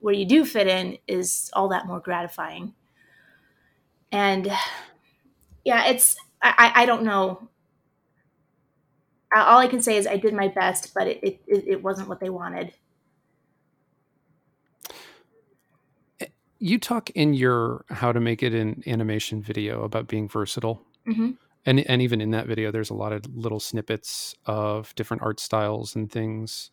[0.00, 2.74] where you do fit in is all that more gratifying
[4.12, 4.52] and
[5.64, 7.48] yeah it's i i don't know
[9.34, 12.20] all i can say is i did my best but it it, it wasn't what
[12.20, 12.72] they wanted
[16.62, 21.32] you talk in your how to make it in animation video about being versatile mm-hmm.
[21.66, 25.40] and and even in that video there's a lot of little snippets of different art
[25.40, 26.70] styles and things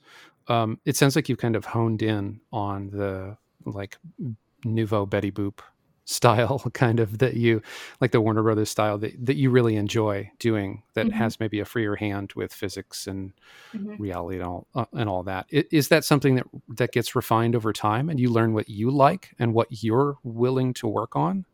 [0.47, 3.97] um, it sounds like you've kind of honed in on the like
[4.63, 5.59] nouveau betty boop
[6.09, 7.61] style kind of that you
[8.01, 11.17] like the Warner Brothers style that, that you really enjoy doing that mm-hmm.
[11.17, 13.33] has maybe a freer hand with physics and
[13.73, 14.01] mm-hmm.
[14.01, 15.45] reality and all uh, and all that.
[15.49, 19.35] Is that something that that gets refined over time and you learn what you like
[19.39, 21.45] and what you're willing to work on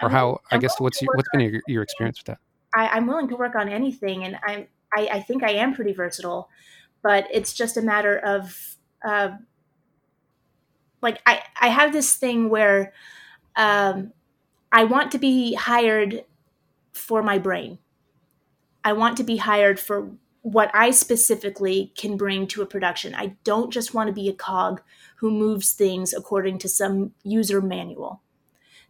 [0.00, 2.38] or I'm, how I'm i guess what's your, what's been your, your experience with that
[2.74, 5.92] I, am willing to work on anything and I'm I, I, think I am pretty
[5.92, 6.48] versatile
[7.02, 9.30] but it's just a matter of uh,
[11.02, 12.92] like I, I have this thing where
[13.56, 14.12] um,
[14.70, 16.24] I want to be hired
[16.92, 17.78] for my brain.
[18.84, 20.10] I want to be hired for
[20.42, 23.14] what I specifically can bring to a production.
[23.14, 24.82] I don't just want to be a cog
[25.16, 28.22] who moves things according to some user manual.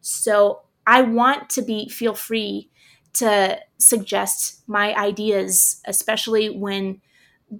[0.00, 2.70] So I want to be feel free
[3.14, 7.00] to suggest my ideas, especially when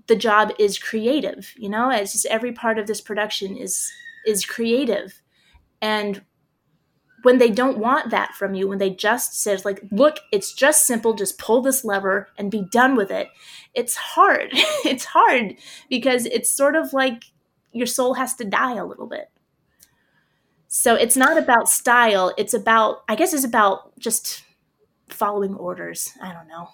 [0.06, 1.52] the job is creative.
[1.56, 3.92] You know, it's just every part of this production is
[4.24, 5.20] is creative,
[5.82, 6.22] and
[7.22, 10.86] when they don't want that from you, when they just says like, look, it's just
[10.86, 13.28] simple, just pull this lever and be done with it.
[13.74, 14.50] It's hard.
[14.84, 15.56] it's hard
[15.88, 17.24] because it's sort of like
[17.72, 19.30] your soul has to die a little bit.
[20.68, 24.42] So it's not about style, it's about I guess it's about just
[25.08, 26.12] following orders.
[26.22, 26.68] I don't know.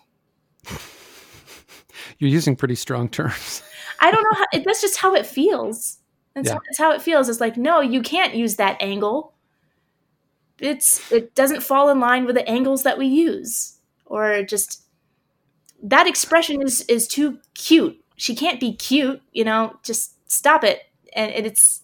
[2.18, 3.62] You're using pretty strong terms.
[4.01, 5.99] I don't know how that's just how it feels.
[6.34, 6.55] That's, yeah.
[6.55, 7.28] how, that's how it feels.
[7.28, 9.34] It's like, no, you can't use that angle
[10.61, 14.82] it's it doesn't fall in line with the angles that we use or just
[15.82, 18.02] that expression is is too cute.
[18.16, 20.82] She can't be cute you know just stop it.
[21.14, 21.82] And, and it's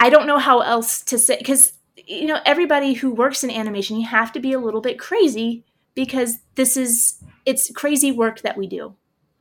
[0.00, 3.98] i don't know how else to say because you know everybody who works in animation
[3.98, 5.64] you have to be a little bit crazy
[5.94, 8.94] because this is it's crazy work that we do.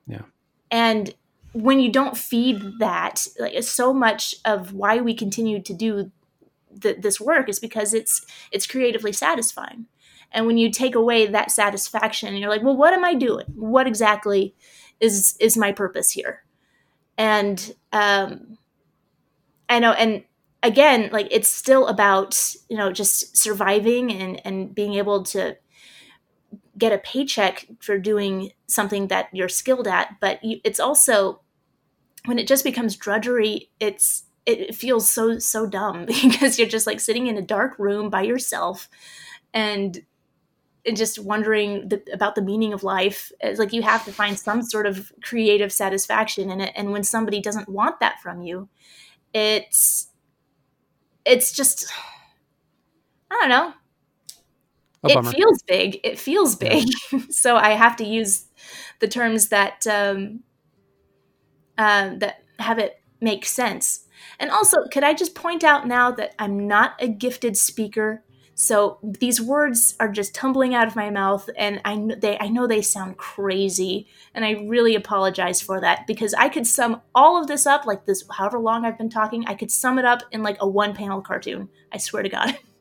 [0.08, 0.24] Yeah.
[0.72, 1.14] And
[1.54, 6.12] when you don't feed that like so much of why we continue to do
[6.82, 9.86] th- this work is because it's it's creatively satisfying.
[10.32, 13.46] And when you take away that satisfaction you're like well what am i doing?
[13.56, 14.56] What exactly
[15.00, 16.44] is is my purpose here?
[17.18, 18.58] And um
[19.70, 20.24] i know and
[20.62, 25.56] again like it's still about you know just surviving and and being able to
[26.78, 30.20] get a paycheck for doing something that you're skilled at.
[30.20, 31.42] But you, it's also
[32.26, 37.00] when it just becomes drudgery it's it feels so so dumb because you're just like
[37.00, 38.90] sitting in a dark room by yourself
[39.54, 40.04] and
[40.86, 43.32] and just wondering the, about the meaning of life.
[43.40, 46.74] It's like you have to find some sort of creative satisfaction in it.
[46.76, 48.68] And when somebody doesn't want that from you
[49.34, 50.08] it's
[51.26, 51.92] it's just
[53.32, 53.74] i don't know.
[55.06, 56.00] It feels big.
[56.06, 56.88] It feels big.
[57.12, 57.20] Yeah.
[57.30, 58.46] so i have to use
[59.00, 60.42] the terms that um,
[61.78, 64.06] uh, that have it make sense
[64.40, 68.24] and also, could I just point out now that I'm not a gifted speaker?
[68.56, 72.68] So these words are just tumbling out of my mouth, and I they I know
[72.68, 77.48] they sound crazy, and I really apologize for that because I could sum all of
[77.48, 78.24] this up like this.
[78.32, 81.22] However long I've been talking, I could sum it up in like a one panel
[81.22, 81.70] cartoon.
[81.92, 82.58] I swear to God.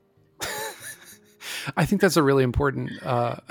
[1.76, 2.90] I think that's a really important.
[3.04, 3.36] Uh,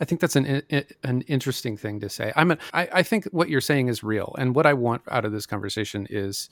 [0.00, 0.62] I think that's an
[1.02, 2.32] an interesting thing to say.
[2.36, 5.24] I'm a, I, I think what you're saying is real, and what I want out
[5.24, 6.50] of this conversation is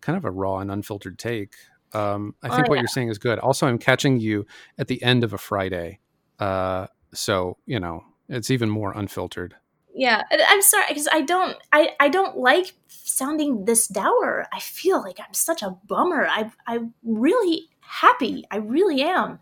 [0.00, 1.54] kind of a raw and unfiltered take.
[1.92, 2.82] Um, I think oh, what yeah.
[2.82, 3.38] you're saying is good.
[3.38, 4.46] Also, I'm catching you
[4.78, 6.00] at the end of a Friday,
[6.38, 9.56] uh, so you know it's even more unfiltered.
[9.92, 14.46] Yeah, I'm sorry because I don't I I don't like sounding this dour.
[14.52, 16.26] I feel like I'm such a bummer.
[16.26, 18.44] I I'm really happy.
[18.50, 19.40] I really am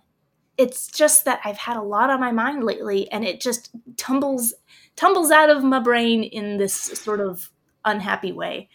[0.58, 4.52] it's just that I've had a lot on my mind lately and it just tumbles
[4.96, 7.50] tumbles out of my brain in this sort of
[7.84, 8.68] unhappy way.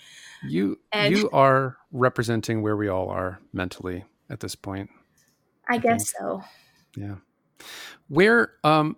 [0.48, 4.90] You and you are representing where we all are mentally at this point.
[5.70, 6.18] I, I guess think.
[6.18, 6.44] so.
[6.96, 7.16] Yeah.
[8.08, 8.96] Where um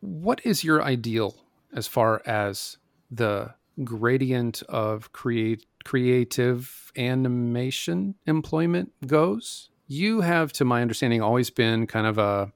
[0.00, 1.34] what is your ideal
[1.74, 2.76] as far as
[3.10, 9.70] the gradient of create creative animation employment goes?
[9.86, 12.52] You have, to my understanding, always been kind of a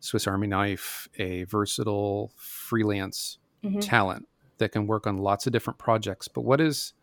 [0.00, 3.80] Swiss Army knife, a versatile freelance mm-hmm.
[3.80, 4.26] talent
[4.58, 6.28] that can work on lots of different projects.
[6.28, 6.94] But what is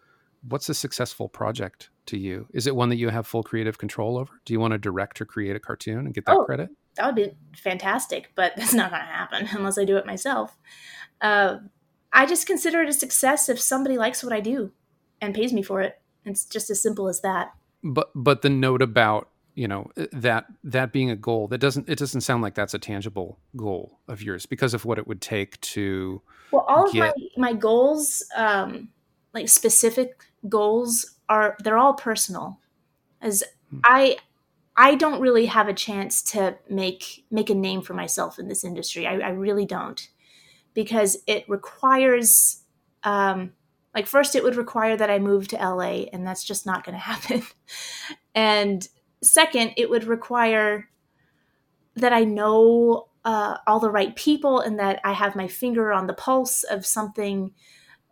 [0.47, 2.47] what's a successful project to you?
[2.53, 4.31] Is it one that you have full creative control over?
[4.45, 6.69] Do you want to direct or create a cartoon and get that oh, credit?
[6.95, 10.57] That would be fantastic, but that's not going to happen unless I do it myself.
[11.21, 11.57] Uh,
[12.13, 14.71] I just consider it a success if somebody likes what I do
[15.19, 15.99] and pays me for it.
[16.23, 17.53] It's just as simple as that.
[17.83, 21.89] But but the note about you know uh, that that being a goal that doesn't
[21.89, 25.21] it doesn't sound like that's a tangible goal of yours because of what it would
[25.21, 27.09] take to well all get...
[27.09, 28.89] of my my goals um
[29.33, 32.59] like specific goals are they're all personal.
[33.21, 33.79] As hmm.
[33.83, 34.17] i
[34.75, 38.63] i don't really have a chance to make make a name for myself in this
[38.63, 39.05] industry.
[39.07, 40.07] I, I really don't
[40.73, 42.63] because it requires
[43.03, 43.53] um
[43.93, 46.95] like first it would require that i move to la and that's just not going
[46.95, 47.43] to happen.
[48.33, 48.87] And
[49.25, 50.89] second, it would require
[51.95, 56.07] that I know uh, all the right people and that I have my finger on
[56.07, 57.51] the pulse of something,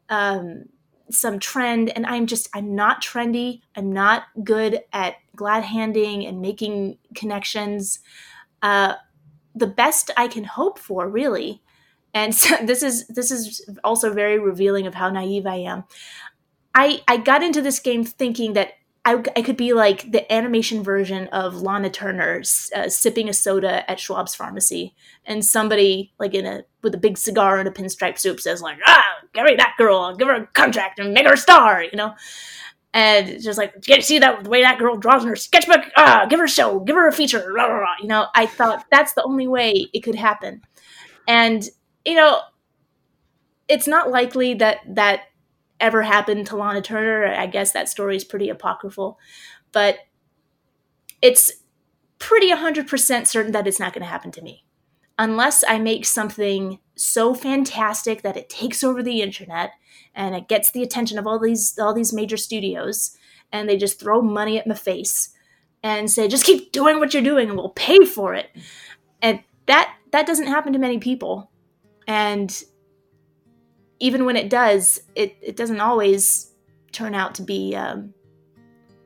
[0.10, 0.66] um,
[1.12, 1.90] some trend.
[1.90, 3.62] And I'm just, I'm not trendy.
[3.76, 8.00] I'm not good at glad handing and making connections.
[8.62, 8.96] Uh,
[9.56, 11.62] the best I can hope for, really,
[12.14, 15.84] and so this is this is also very revealing of how naive I am.
[16.74, 18.74] I I got into this game thinking that
[19.06, 22.42] I, I could be like the animation version of Lana Turner
[22.74, 24.96] uh, sipping a soda at Schwab's pharmacy,
[25.26, 28.78] and somebody like in a with a big cigar and a pinstripe suit says like,
[28.88, 29.04] "Ah,
[29.36, 32.14] me that girl, give her a contract and make her a star," you know.
[32.94, 35.84] And just like, you see that the way that girl draws in her sketchbook?
[35.98, 37.96] Ah, give her a show, give her a feature, blah, blah, blah.
[38.00, 38.28] you know.
[38.36, 40.62] I thought that's the only way it could happen,
[41.28, 41.68] and
[42.06, 42.40] you know,
[43.68, 45.24] it's not likely that that
[45.84, 47.28] ever happened to Lana Turner.
[47.28, 49.20] I guess that story is pretty apocryphal,
[49.74, 50.00] but
[51.22, 51.52] it's
[52.20, 54.64] pretty 100% certain that it's not going to happen to me.
[55.20, 59.72] Unless I make something so fantastic that it takes over the internet
[60.16, 63.16] and it gets the attention of all these all these major studios
[63.52, 65.30] and they just throw money at my face
[65.84, 68.50] and say just keep doing what you're doing and we'll pay for it.
[69.22, 71.52] And that that doesn't happen to many people.
[72.08, 72.64] And
[74.04, 76.52] even when it does, it, it doesn't always
[76.92, 78.14] turn out to be um,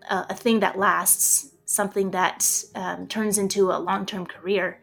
[0.10, 4.82] a, a, thing that lasts, something that um, turns into a long term career.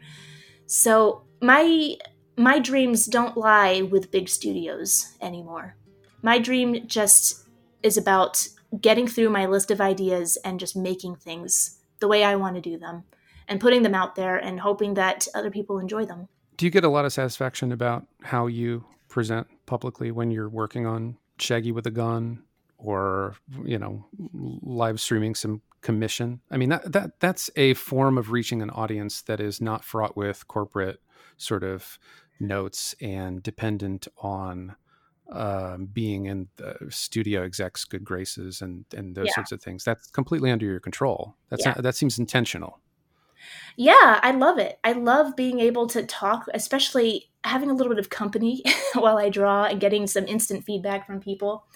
[0.67, 1.97] So my
[2.37, 5.77] my dreams don't lie with big studios anymore.
[6.23, 7.49] My dream just
[7.83, 8.47] is about
[8.81, 12.61] getting through my list of ideas and just making things the way I want to
[12.61, 13.03] do them
[13.49, 16.29] and putting them out there and hoping that other people enjoy them.
[16.57, 20.87] Do you get a lot of satisfaction about how you present publicly when you're working
[20.87, 22.43] on Shaggy with a gun
[22.79, 26.41] or you know live streaming some commission.
[26.51, 30.17] I mean that that that's a form of reaching an audience that is not fraught
[30.17, 31.01] with corporate
[31.37, 31.99] sort of
[32.41, 34.77] notes and dependent on
[35.31, 39.35] um, being in the studio execs good graces and and those yeah.
[39.35, 39.85] sorts of things.
[39.85, 41.37] That's completely under your control.
[41.49, 41.73] That's yeah.
[41.73, 42.81] not, that seems intentional.
[43.77, 44.79] Yeah, I love it.
[44.85, 48.63] I love being able to talk, especially having a little bit of company
[48.95, 51.67] while I draw and getting some instant feedback from people.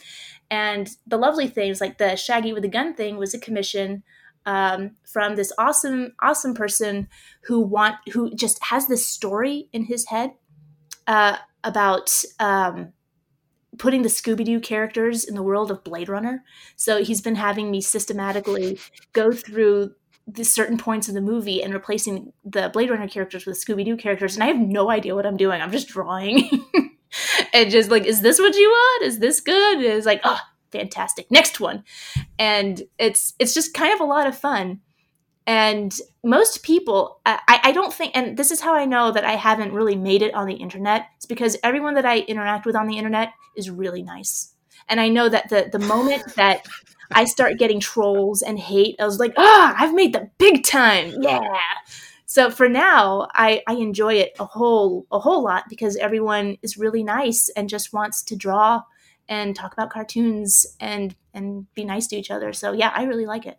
[0.51, 4.03] And the lovely things like the Shaggy with a gun thing was a commission
[4.47, 7.09] um, from this awesome, awesome person
[7.43, 10.31] who want who just has this story in his head
[11.07, 12.93] uh, about um,
[13.79, 16.45] putting the Scooby Doo characters in the world of Blade Runner.
[16.77, 18.79] So he's been having me systematically
[19.13, 19.93] go through
[20.31, 23.97] the certain points of the movie and replacing the Blade Runner characters with Scooby Doo
[23.97, 25.61] characters, and I have no idea what I'm doing.
[25.61, 26.49] I'm just drawing,
[27.55, 29.05] and just like, is this what you want?
[29.05, 29.81] Is this good?
[29.81, 31.83] It's like, oh, fantastic, next one,
[32.39, 34.81] and it's it's just kind of a lot of fun.
[35.47, 39.33] And most people, I, I don't think, and this is how I know that I
[39.33, 41.07] haven't really made it on the internet.
[41.17, 44.53] It's because everyone that I interact with on the internet is really nice,
[44.91, 46.67] and I know that the the moment that
[47.13, 48.97] I start getting trolls and hate.
[49.01, 51.15] I was like, ah, I've made the big time.
[51.21, 51.41] Yeah.
[52.27, 56.77] So for now, I, I enjoy it a whole a whole lot because everyone is
[56.77, 58.83] really nice and just wants to draw
[59.29, 62.53] and talk about cartoons and and be nice to each other.
[62.53, 63.59] So yeah, I really like it.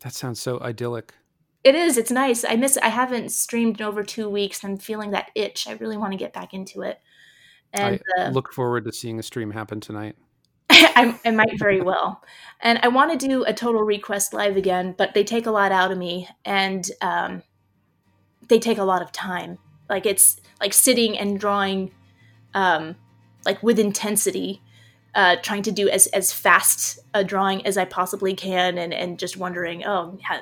[0.00, 1.12] That sounds so idyllic.
[1.64, 1.96] It is.
[1.96, 2.44] It's nice.
[2.44, 2.76] I miss.
[2.76, 4.62] I haven't streamed in over two weeks.
[4.62, 5.66] I'm feeling that itch.
[5.66, 7.00] I really want to get back into it.
[7.72, 10.16] And I uh, look forward to seeing a stream happen tonight.
[10.96, 12.22] I, I, might very well.
[12.60, 15.70] And I want to do a total request live again, but they take a lot
[15.70, 17.42] out of me and um,
[18.48, 19.58] they take a lot of time.
[19.88, 21.92] Like it's like sitting and drawing,
[22.54, 22.96] um,
[23.44, 24.62] like with intensity,
[25.14, 29.18] uh, trying to do as, as fast a drawing as I possibly can, and, and
[29.18, 30.40] just wondering, oh, how,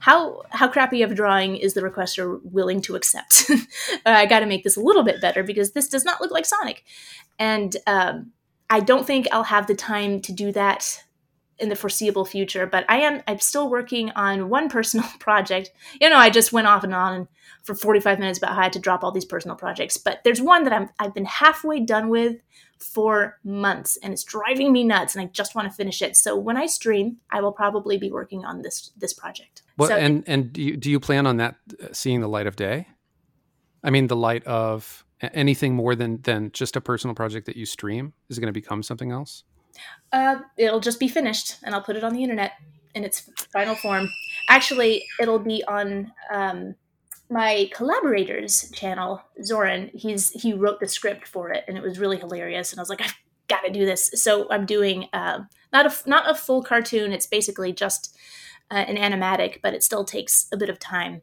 [0.00, 3.50] how how crappy of a drawing is the requester willing to accept?
[4.06, 6.46] I got to make this a little bit better because this does not look like
[6.46, 6.84] Sonic,
[7.38, 8.32] and um,
[8.70, 11.02] I don't think I'll have the time to do that
[11.58, 15.72] in the foreseeable future, but I am I'm still working on one personal project.
[16.00, 17.28] You know, I just went off and on
[17.62, 20.40] for 45 minutes about how I had to drop all these personal projects, but there's
[20.40, 22.36] one that I'm I've been halfway done with
[22.78, 26.16] for months and it's driving me nuts and I just want to finish it.
[26.16, 29.62] So when I stream, I will probably be working on this this project.
[29.76, 32.46] Well, so, and and do you, do you plan on that uh, seeing the light
[32.46, 32.86] of day?
[33.82, 37.66] I mean, the light of anything more than than just a personal project that you
[37.66, 38.12] stream?
[38.28, 39.44] Is it going to become something else?
[40.12, 42.52] Uh, it'll just be finished and i'll put it on the internet
[42.94, 44.08] in its final form.
[44.48, 46.74] Actually it'll be on um,
[47.30, 49.90] my collaborators channel zoran.
[49.94, 52.88] He's he wrote the script for it and it was really hilarious and i was
[52.88, 53.14] like i've
[53.48, 54.10] got to do this.
[54.14, 55.40] So i'm doing uh,
[55.72, 57.12] not a not a full cartoon.
[57.12, 58.16] It's basically just
[58.70, 61.22] uh, an animatic but it still takes a bit of time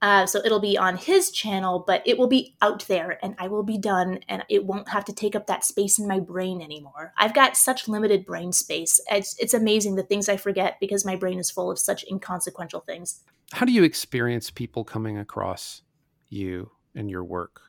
[0.00, 3.48] uh, so it'll be on his channel, but it will be out there and I
[3.48, 6.60] will be done and it won't have to take up that space in my brain
[6.60, 7.12] anymore.
[7.16, 9.00] I've got such limited brain space.
[9.10, 12.80] It's, it's amazing the things I forget because my brain is full of such inconsequential
[12.80, 13.22] things.
[13.52, 15.82] How do you experience people coming across
[16.28, 17.60] you and your work?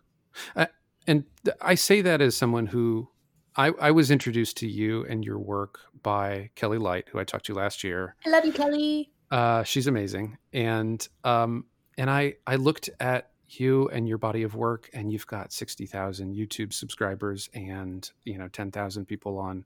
[0.56, 0.68] Uh,
[1.08, 3.10] and th- I say that as someone who
[3.56, 7.46] I, I was introduced to you and your work by Kelly Light, who I talked
[7.48, 8.16] to last year.
[8.26, 9.12] I love you, Kelly.
[9.32, 11.66] Uh, she's amazing, and um,
[12.00, 15.86] and I I looked at you and your body of work, and you've got sixty
[15.86, 19.66] thousand YouTube subscribers, and you know ten thousand people on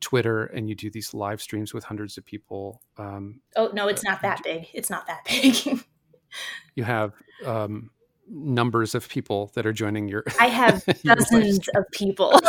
[0.00, 2.80] Twitter, and you do these live streams with hundreds of people.
[2.96, 4.68] Um, oh no, it's not that big.
[4.72, 5.84] It's not that big.
[6.76, 7.12] you have
[7.44, 7.90] um,
[8.28, 10.22] numbers of people that are joining your.
[10.38, 12.40] I have dozens of people.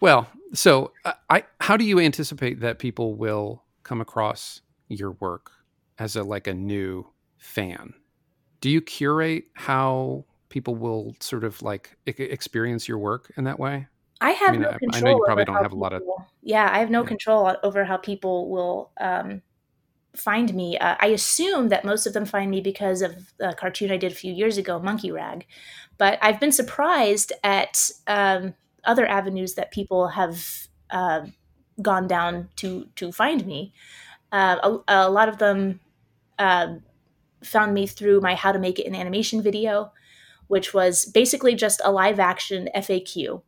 [0.00, 0.92] well, so
[1.28, 5.50] I, how do you anticipate that people will come across your work
[6.02, 7.06] as a like a new
[7.38, 7.94] fan?
[8.60, 13.86] Do you curate how people will sort of like experience your work in that way?
[14.20, 14.94] I have I mean, no I, control.
[14.94, 16.02] I know you probably don't have people, a lot of.
[16.42, 17.08] Yeah, I have no yeah.
[17.08, 19.42] control over how people will um,
[20.14, 20.76] find me.
[20.78, 24.12] Uh, I assume that most of them find me because of a cartoon I did
[24.12, 25.46] a few years ago, Monkey Rag.
[25.98, 31.26] But I've been surprised at um, other avenues that people have uh,
[31.80, 33.72] gone down to to find me.
[34.32, 35.78] Uh, a, a, lot of them
[36.42, 36.74] uh,
[37.44, 39.92] found me through my How to Make It in Animation video,
[40.48, 43.42] which was basically just a live action FAQ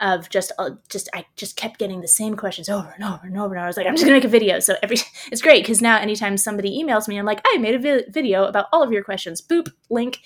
[0.00, 3.36] of just uh, just I just kept getting the same questions over and over and
[3.36, 4.60] over and I was like I'm just gonna make a video.
[4.60, 4.96] So every
[5.32, 8.44] it's great because now anytime somebody emails me I'm like I made a vi- video
[8.44, 9.42] about all of your questions.
[9.42, 10.20] Boop link.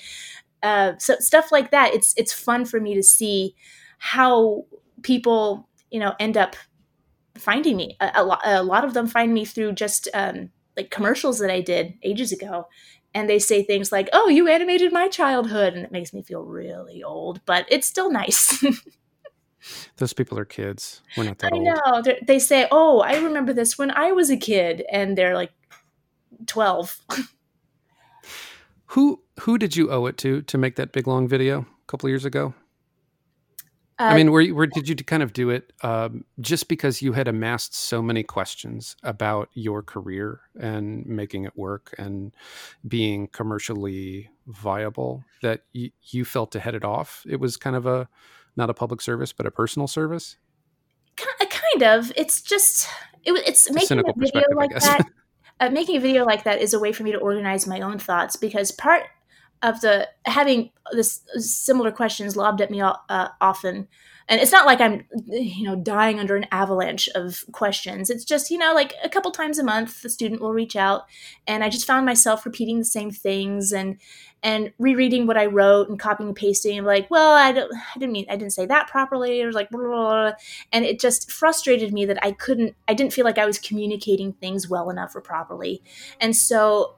[0.63, 3.57] Uh, so stuff like that it's it's fun for me to see
[3.99, 4.65] how
[5.03, 6.55] people you know end up
[7.37, 7.97] finding me.
[8.01, 11.51] A, a, lot, a lot of them find me through just um, like commercials that
[11.51, 12.69] I did ages ago
[13.15, 16.43] and they say things like oh you animated my childhood and it makes me feel
[16.43, 18.65] really old but it's still nice
[19.97, 21.01] Those people are kids.
[21.17, 21.67] We're not that old.
[21.67, 21.81] I old.
[21.87, 22.03] know.
[22.03, 25.53] They're, they say, "Oh, I remember this when I was a kid," and they're like
[26.47, 27.01] twelve.
[28.87, 32.09] who who did you owe it to to make that big long video a couple
[32.09, 32.55] years ago?
[33.99, 37.13] Uh, I mean, where, where did you kind of do it um, just because you
[37.13, 42.33] had amassed so many questions about your career and making it work and
[42.87, 47.25] being commercially viable that y- you felt to head it off?
[47.29, 48.09] It was kind of a
[48.57, 50.37] not a public service, but a personal service?
[51.17, 52.13] Kind of.
[52.17, 52.89] It's just
[53.25, 55.07] it, it's making a video like that.
[55.61, 57.97] Uh, making a video like that is a way for me to organize my own
[57.97, 59.05] thoughts because part
[59.65, 63.89] of the having this similar questions lobbed at me uh, often
[64.29, 68.51] and it's not like i'm you know dying under an avalanche of questions it's just
[68.51, 71.05] you know like a couple times a month the student will reach out
[71.47, 73.97] and i just found myself repeating the same things and
[74.43, 77.99] and rereading what i wrote and copying and pasting and like well i don't i
[77.99, 80.33] didn't mean i didn't say that properly it was like blah, blah, blah.
[80.73, 84.35] and it just frustrated me that i couldn't i didn't feel like i was communicating
[84.35, 85.83] things well enough or properly
[86.21, 86.97] and so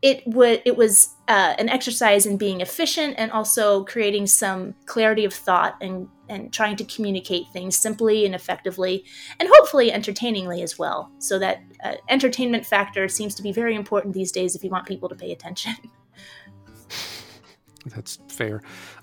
[0.00, 5.24] it would it was uh, an exercise in being efficient and also creating some clarity
[5.24, 9.04] of thought and and trying to communicate things simply and effectively
[9.40, 11.10] and hopefully entertainingly as well.
[11.18, 14.86] So that uh, entertainment factor seems to be very important these days if you want
[14.86, 15.74] people to pay attention.
[17.86, 18.62] That's fair.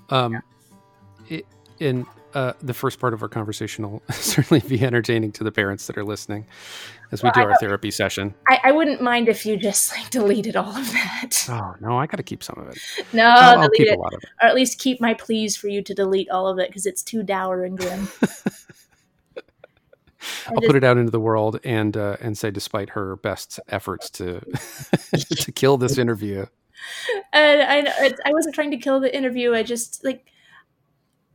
[0.10, 0.42] Um,
[1.30, 1.46] it,
[1.80, 2.06] in
[2.36, 5.98] uh, the first part of our conversation will certainly be entertaining to the parents that
[5.98, 6.46] are listening
[7.12, 8.36] as we well, do our therapy session.
[8.50, 11.32] I, I, wouldn't mind if you just like deleted all of that.
[11.50, 12.78] Oh no, I got to keep some of it.
[13.14, 13.98] No, I'll, I'll keep it.
[13.98, 16.48] a lot of it, or at least keep my pleas for you to delete all
[16.48, 18.10] of it because it's too dour and grim.
[20.48, 23.62] I'll just, put it out into the world and uh, and say, despite her best
[23.70, 24.42] efforts to
[25.16, 26.48] to kill this interview,
[27.32, 29.54] and I I wasn't trying to kill the interview.
[29.54, 30.26] I just like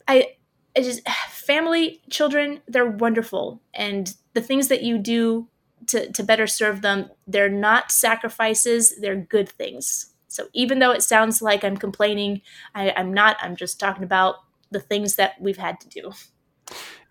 [0.07, 0.35] I
[0.75, 3.61] it just family children they're wonderful.
[3.75, 5.49] And the things that you do
[5.87, 10.07] to, to better serve them they're not sacrifices they're good things.
[10.29, 12.43] So even though it sounds like i'm complaining
[12.75, 13.37] I, i'm not.
[13.41, 14.37] I'm just talking about
[14.71, 16.13] the things that we've had to do.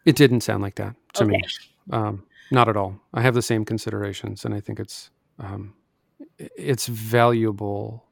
[0.06, 1.32] It didn't sound like that to okay.
[1.34, 1.42] me
[1.92, 3.00] um, not at all.
[3.14, 5.74] I have the same considerations and i think it's um,
[6.38, 8.06] it's valuable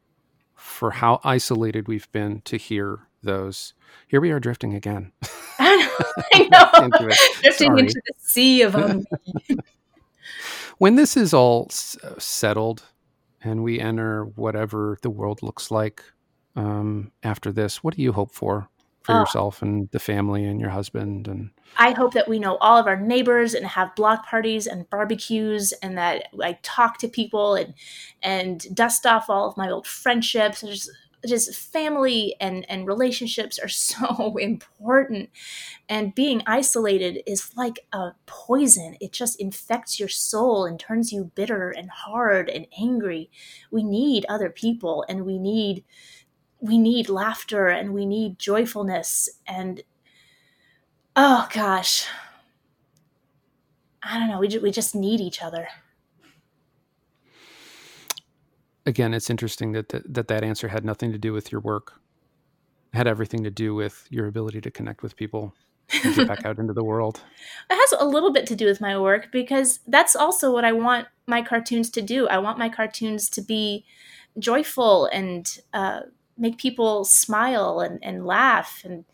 [0.55, 3.73] for how isolated we've been to hear those
[4.07, 5.11] here we are drifting again.
[5.59, 6.69] I know.
[6.85, 7.79] into drifting Sorry.
[7.79, 8.75] into the sea of
[10.77, 12.83] when this is all s- uh, settled
[13.41, 16.03] and we enter whatever the world looks like
[16.55, 18.69] um, after this, what do you hope for
[19.03, 22.57] for uh, yourself and the family and your husband and I hope that we know
[22.57, 27.07] all of our neighbors and have block parties and barbecues and that I talk to
[27.07, 27.73] people and
[28.21, 30.77] and dust off all of my old friendships and
[31.25, 35.29] just family and and relationships are so important.
[35.89, 38.97] And being isolated is like a poison.
[38.99, 43.29] It just infects your soul and turns you bitter and hard and angry.
[43.71, 45.83] We need other people and we need
[46.59, 49.81] we need laughter and we need joyfulness and
[51.15, 52.07] oh gosh.
[54.03, 54.39] I don't know.
[54.39, 55.67] We, we just need each other
[58.87, 62.01] again it's interesting that, that that that answer had nothing to do with your work.
[62.93, 65.53] It had everything to do with your ability to connect with people
[66.03, 67.21] and get back out into the world.
[67.69, 70.71] It has a little bit to do with my work because that's also what i
[70.71, 72.27] want my cartoons to do.
[72.27, 73.85] I want my cartoons to be
[74.39, 76.01] joyful and uh,
[76.37, 78.81] make people smile and, and laugh.
[78.85, 79.05] And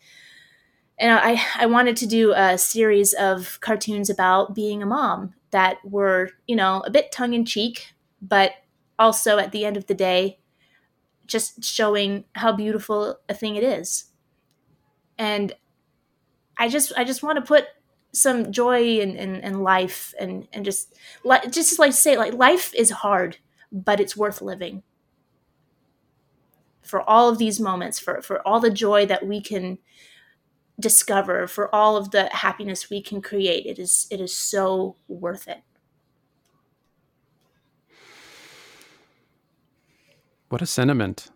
[0.96, 5.78] and I, I wanted to do a series of cartoons about being a mom that
[5.84, 8.52] were you know a bit tongue-in-cheek but
[8.98, 10.38] also at the end of the day
[11.26, 14.06] just showing how beautiful a thing it is.
[15.18, 15.54] And
[16.56, 17.66] i just i just want to put
[18.12, 22.72] some joy in, in, in life and, and just like just like say like life
[22.74, 23.38] is hard
[23.72, 24.84] but it's worth living.
[26.80, 29.78] For all of these moments for for all the joy that we can
[30.78, 35.46] discover for all of the happiness we can create it is it is so worth
[35.48, 35.62] it
[40.54, 41.32] what a sentiment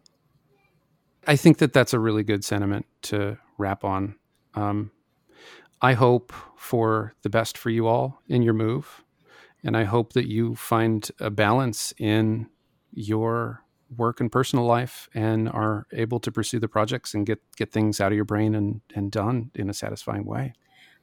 [1.26, 4.14] i think that that's a really good sentiment to wrap on
[4.54, 4.92] um,
[5.82, 9.02] i hope for the best for you all in your move
[9.64, 12.46] and i hope that you find a balance in
[12.92, 13.64] your
[13.96, 18.00] work and personal life and are able to pursue the projects and get get things
[18.00, 20.52] out of your brain and and done in a satisfying way.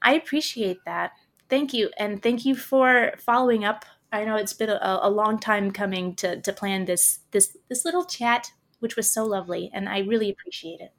[0.01, 1.11] I appreciate that.
[1.49, 3.83] Thank you, and thank you for following up.
[4.11, 7.85] I know it's been a, a long time coming to to plan this this this
[7.85, 10.93] little chat, which was so lovely, and I really appreciate it.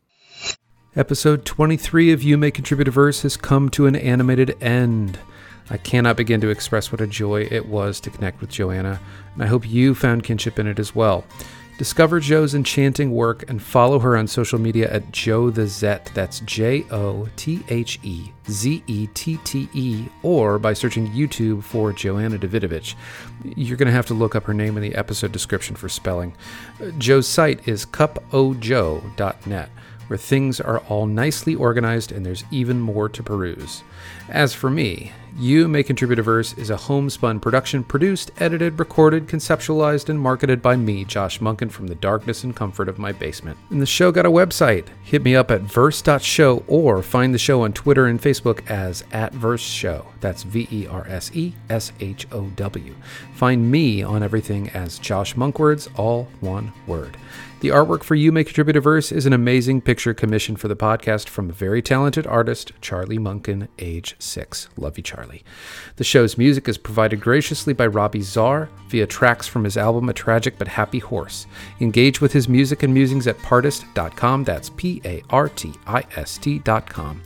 [0.95, 5.19] Episode 23 of You May Contribute a Verse has come to an animated end.
[5.69, 9.01] I cannot begin to express what a joy it was to connect with Joanna,
[9.35, 11.25] and I hope you found kinship in it as well.
[11.79, 16.11] Discover Joe's enchanting work and follow her on social media at Joe the Zett.
[16.15, 21.63] That's J O T H E Z E T T E, or by searching YouTube
[21.63, 22.95] for Joanna Davidovich.
[23.45, 26.35] You're going to have to look up her name in the episode description for spelling.
[26.81, 29.71] Uh, Joe's site is cupojoe.net,
[30.09, 33.83] where things are all nicely organized and there's even more to peruse.
[34.29, 39.27] As for me, You May Contribute a Verse is a homespun production produced, edited, recorded,
[39.29, 43.59] conceptualized, and marketed by me, Josh Munkin, from the darkness and comfort of my basement.
[43.71, 44.87] And the show got a website.
[45.05, 49.35] Hit me up at verse.show or find the show on Twitter and Facebook as at
[49.35, 50.07] Verse Show.
[50.21, 52.95] That's V E R S E S H O W.
[53.35, 57.19] Find me on everything as Josh Monkwords, all one word.
[57.67, 60.77] The artwork for You May Contribute a Verse is an amazing picture commissioned for the
[60.77, 64.69] podcast from a very talented artist, Charlie Munkin, age six.
[64.77, 65.43] Love you, Charlie.
[65.97, 70.13] The show's music is provided graciously by Robbie Czar via tracks from his album A
[70.13, 71.49] Tragic But Happy Horse.
[71.81, 74.45] Engage with his music and musings at partist.com.
[74.45, 77.21] That's P A R T I S T.com.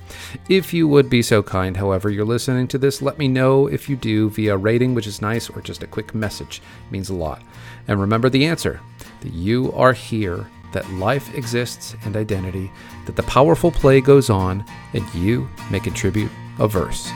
[0.48, 3.90] If you would be so kind, however, you're listening to this, let me know if
[3.90, 6.62] you do via rating, which is nice, or just a quick message.
[6.86, 7.42] It means a lot.
[7.86, 8.80] And remember the answer
[9.20, 12.70] that you are here, that life exists and identity,
[13.06, 14.64] that the powerful play goes on,
[14.94, 17.10] and you may contribute a verse.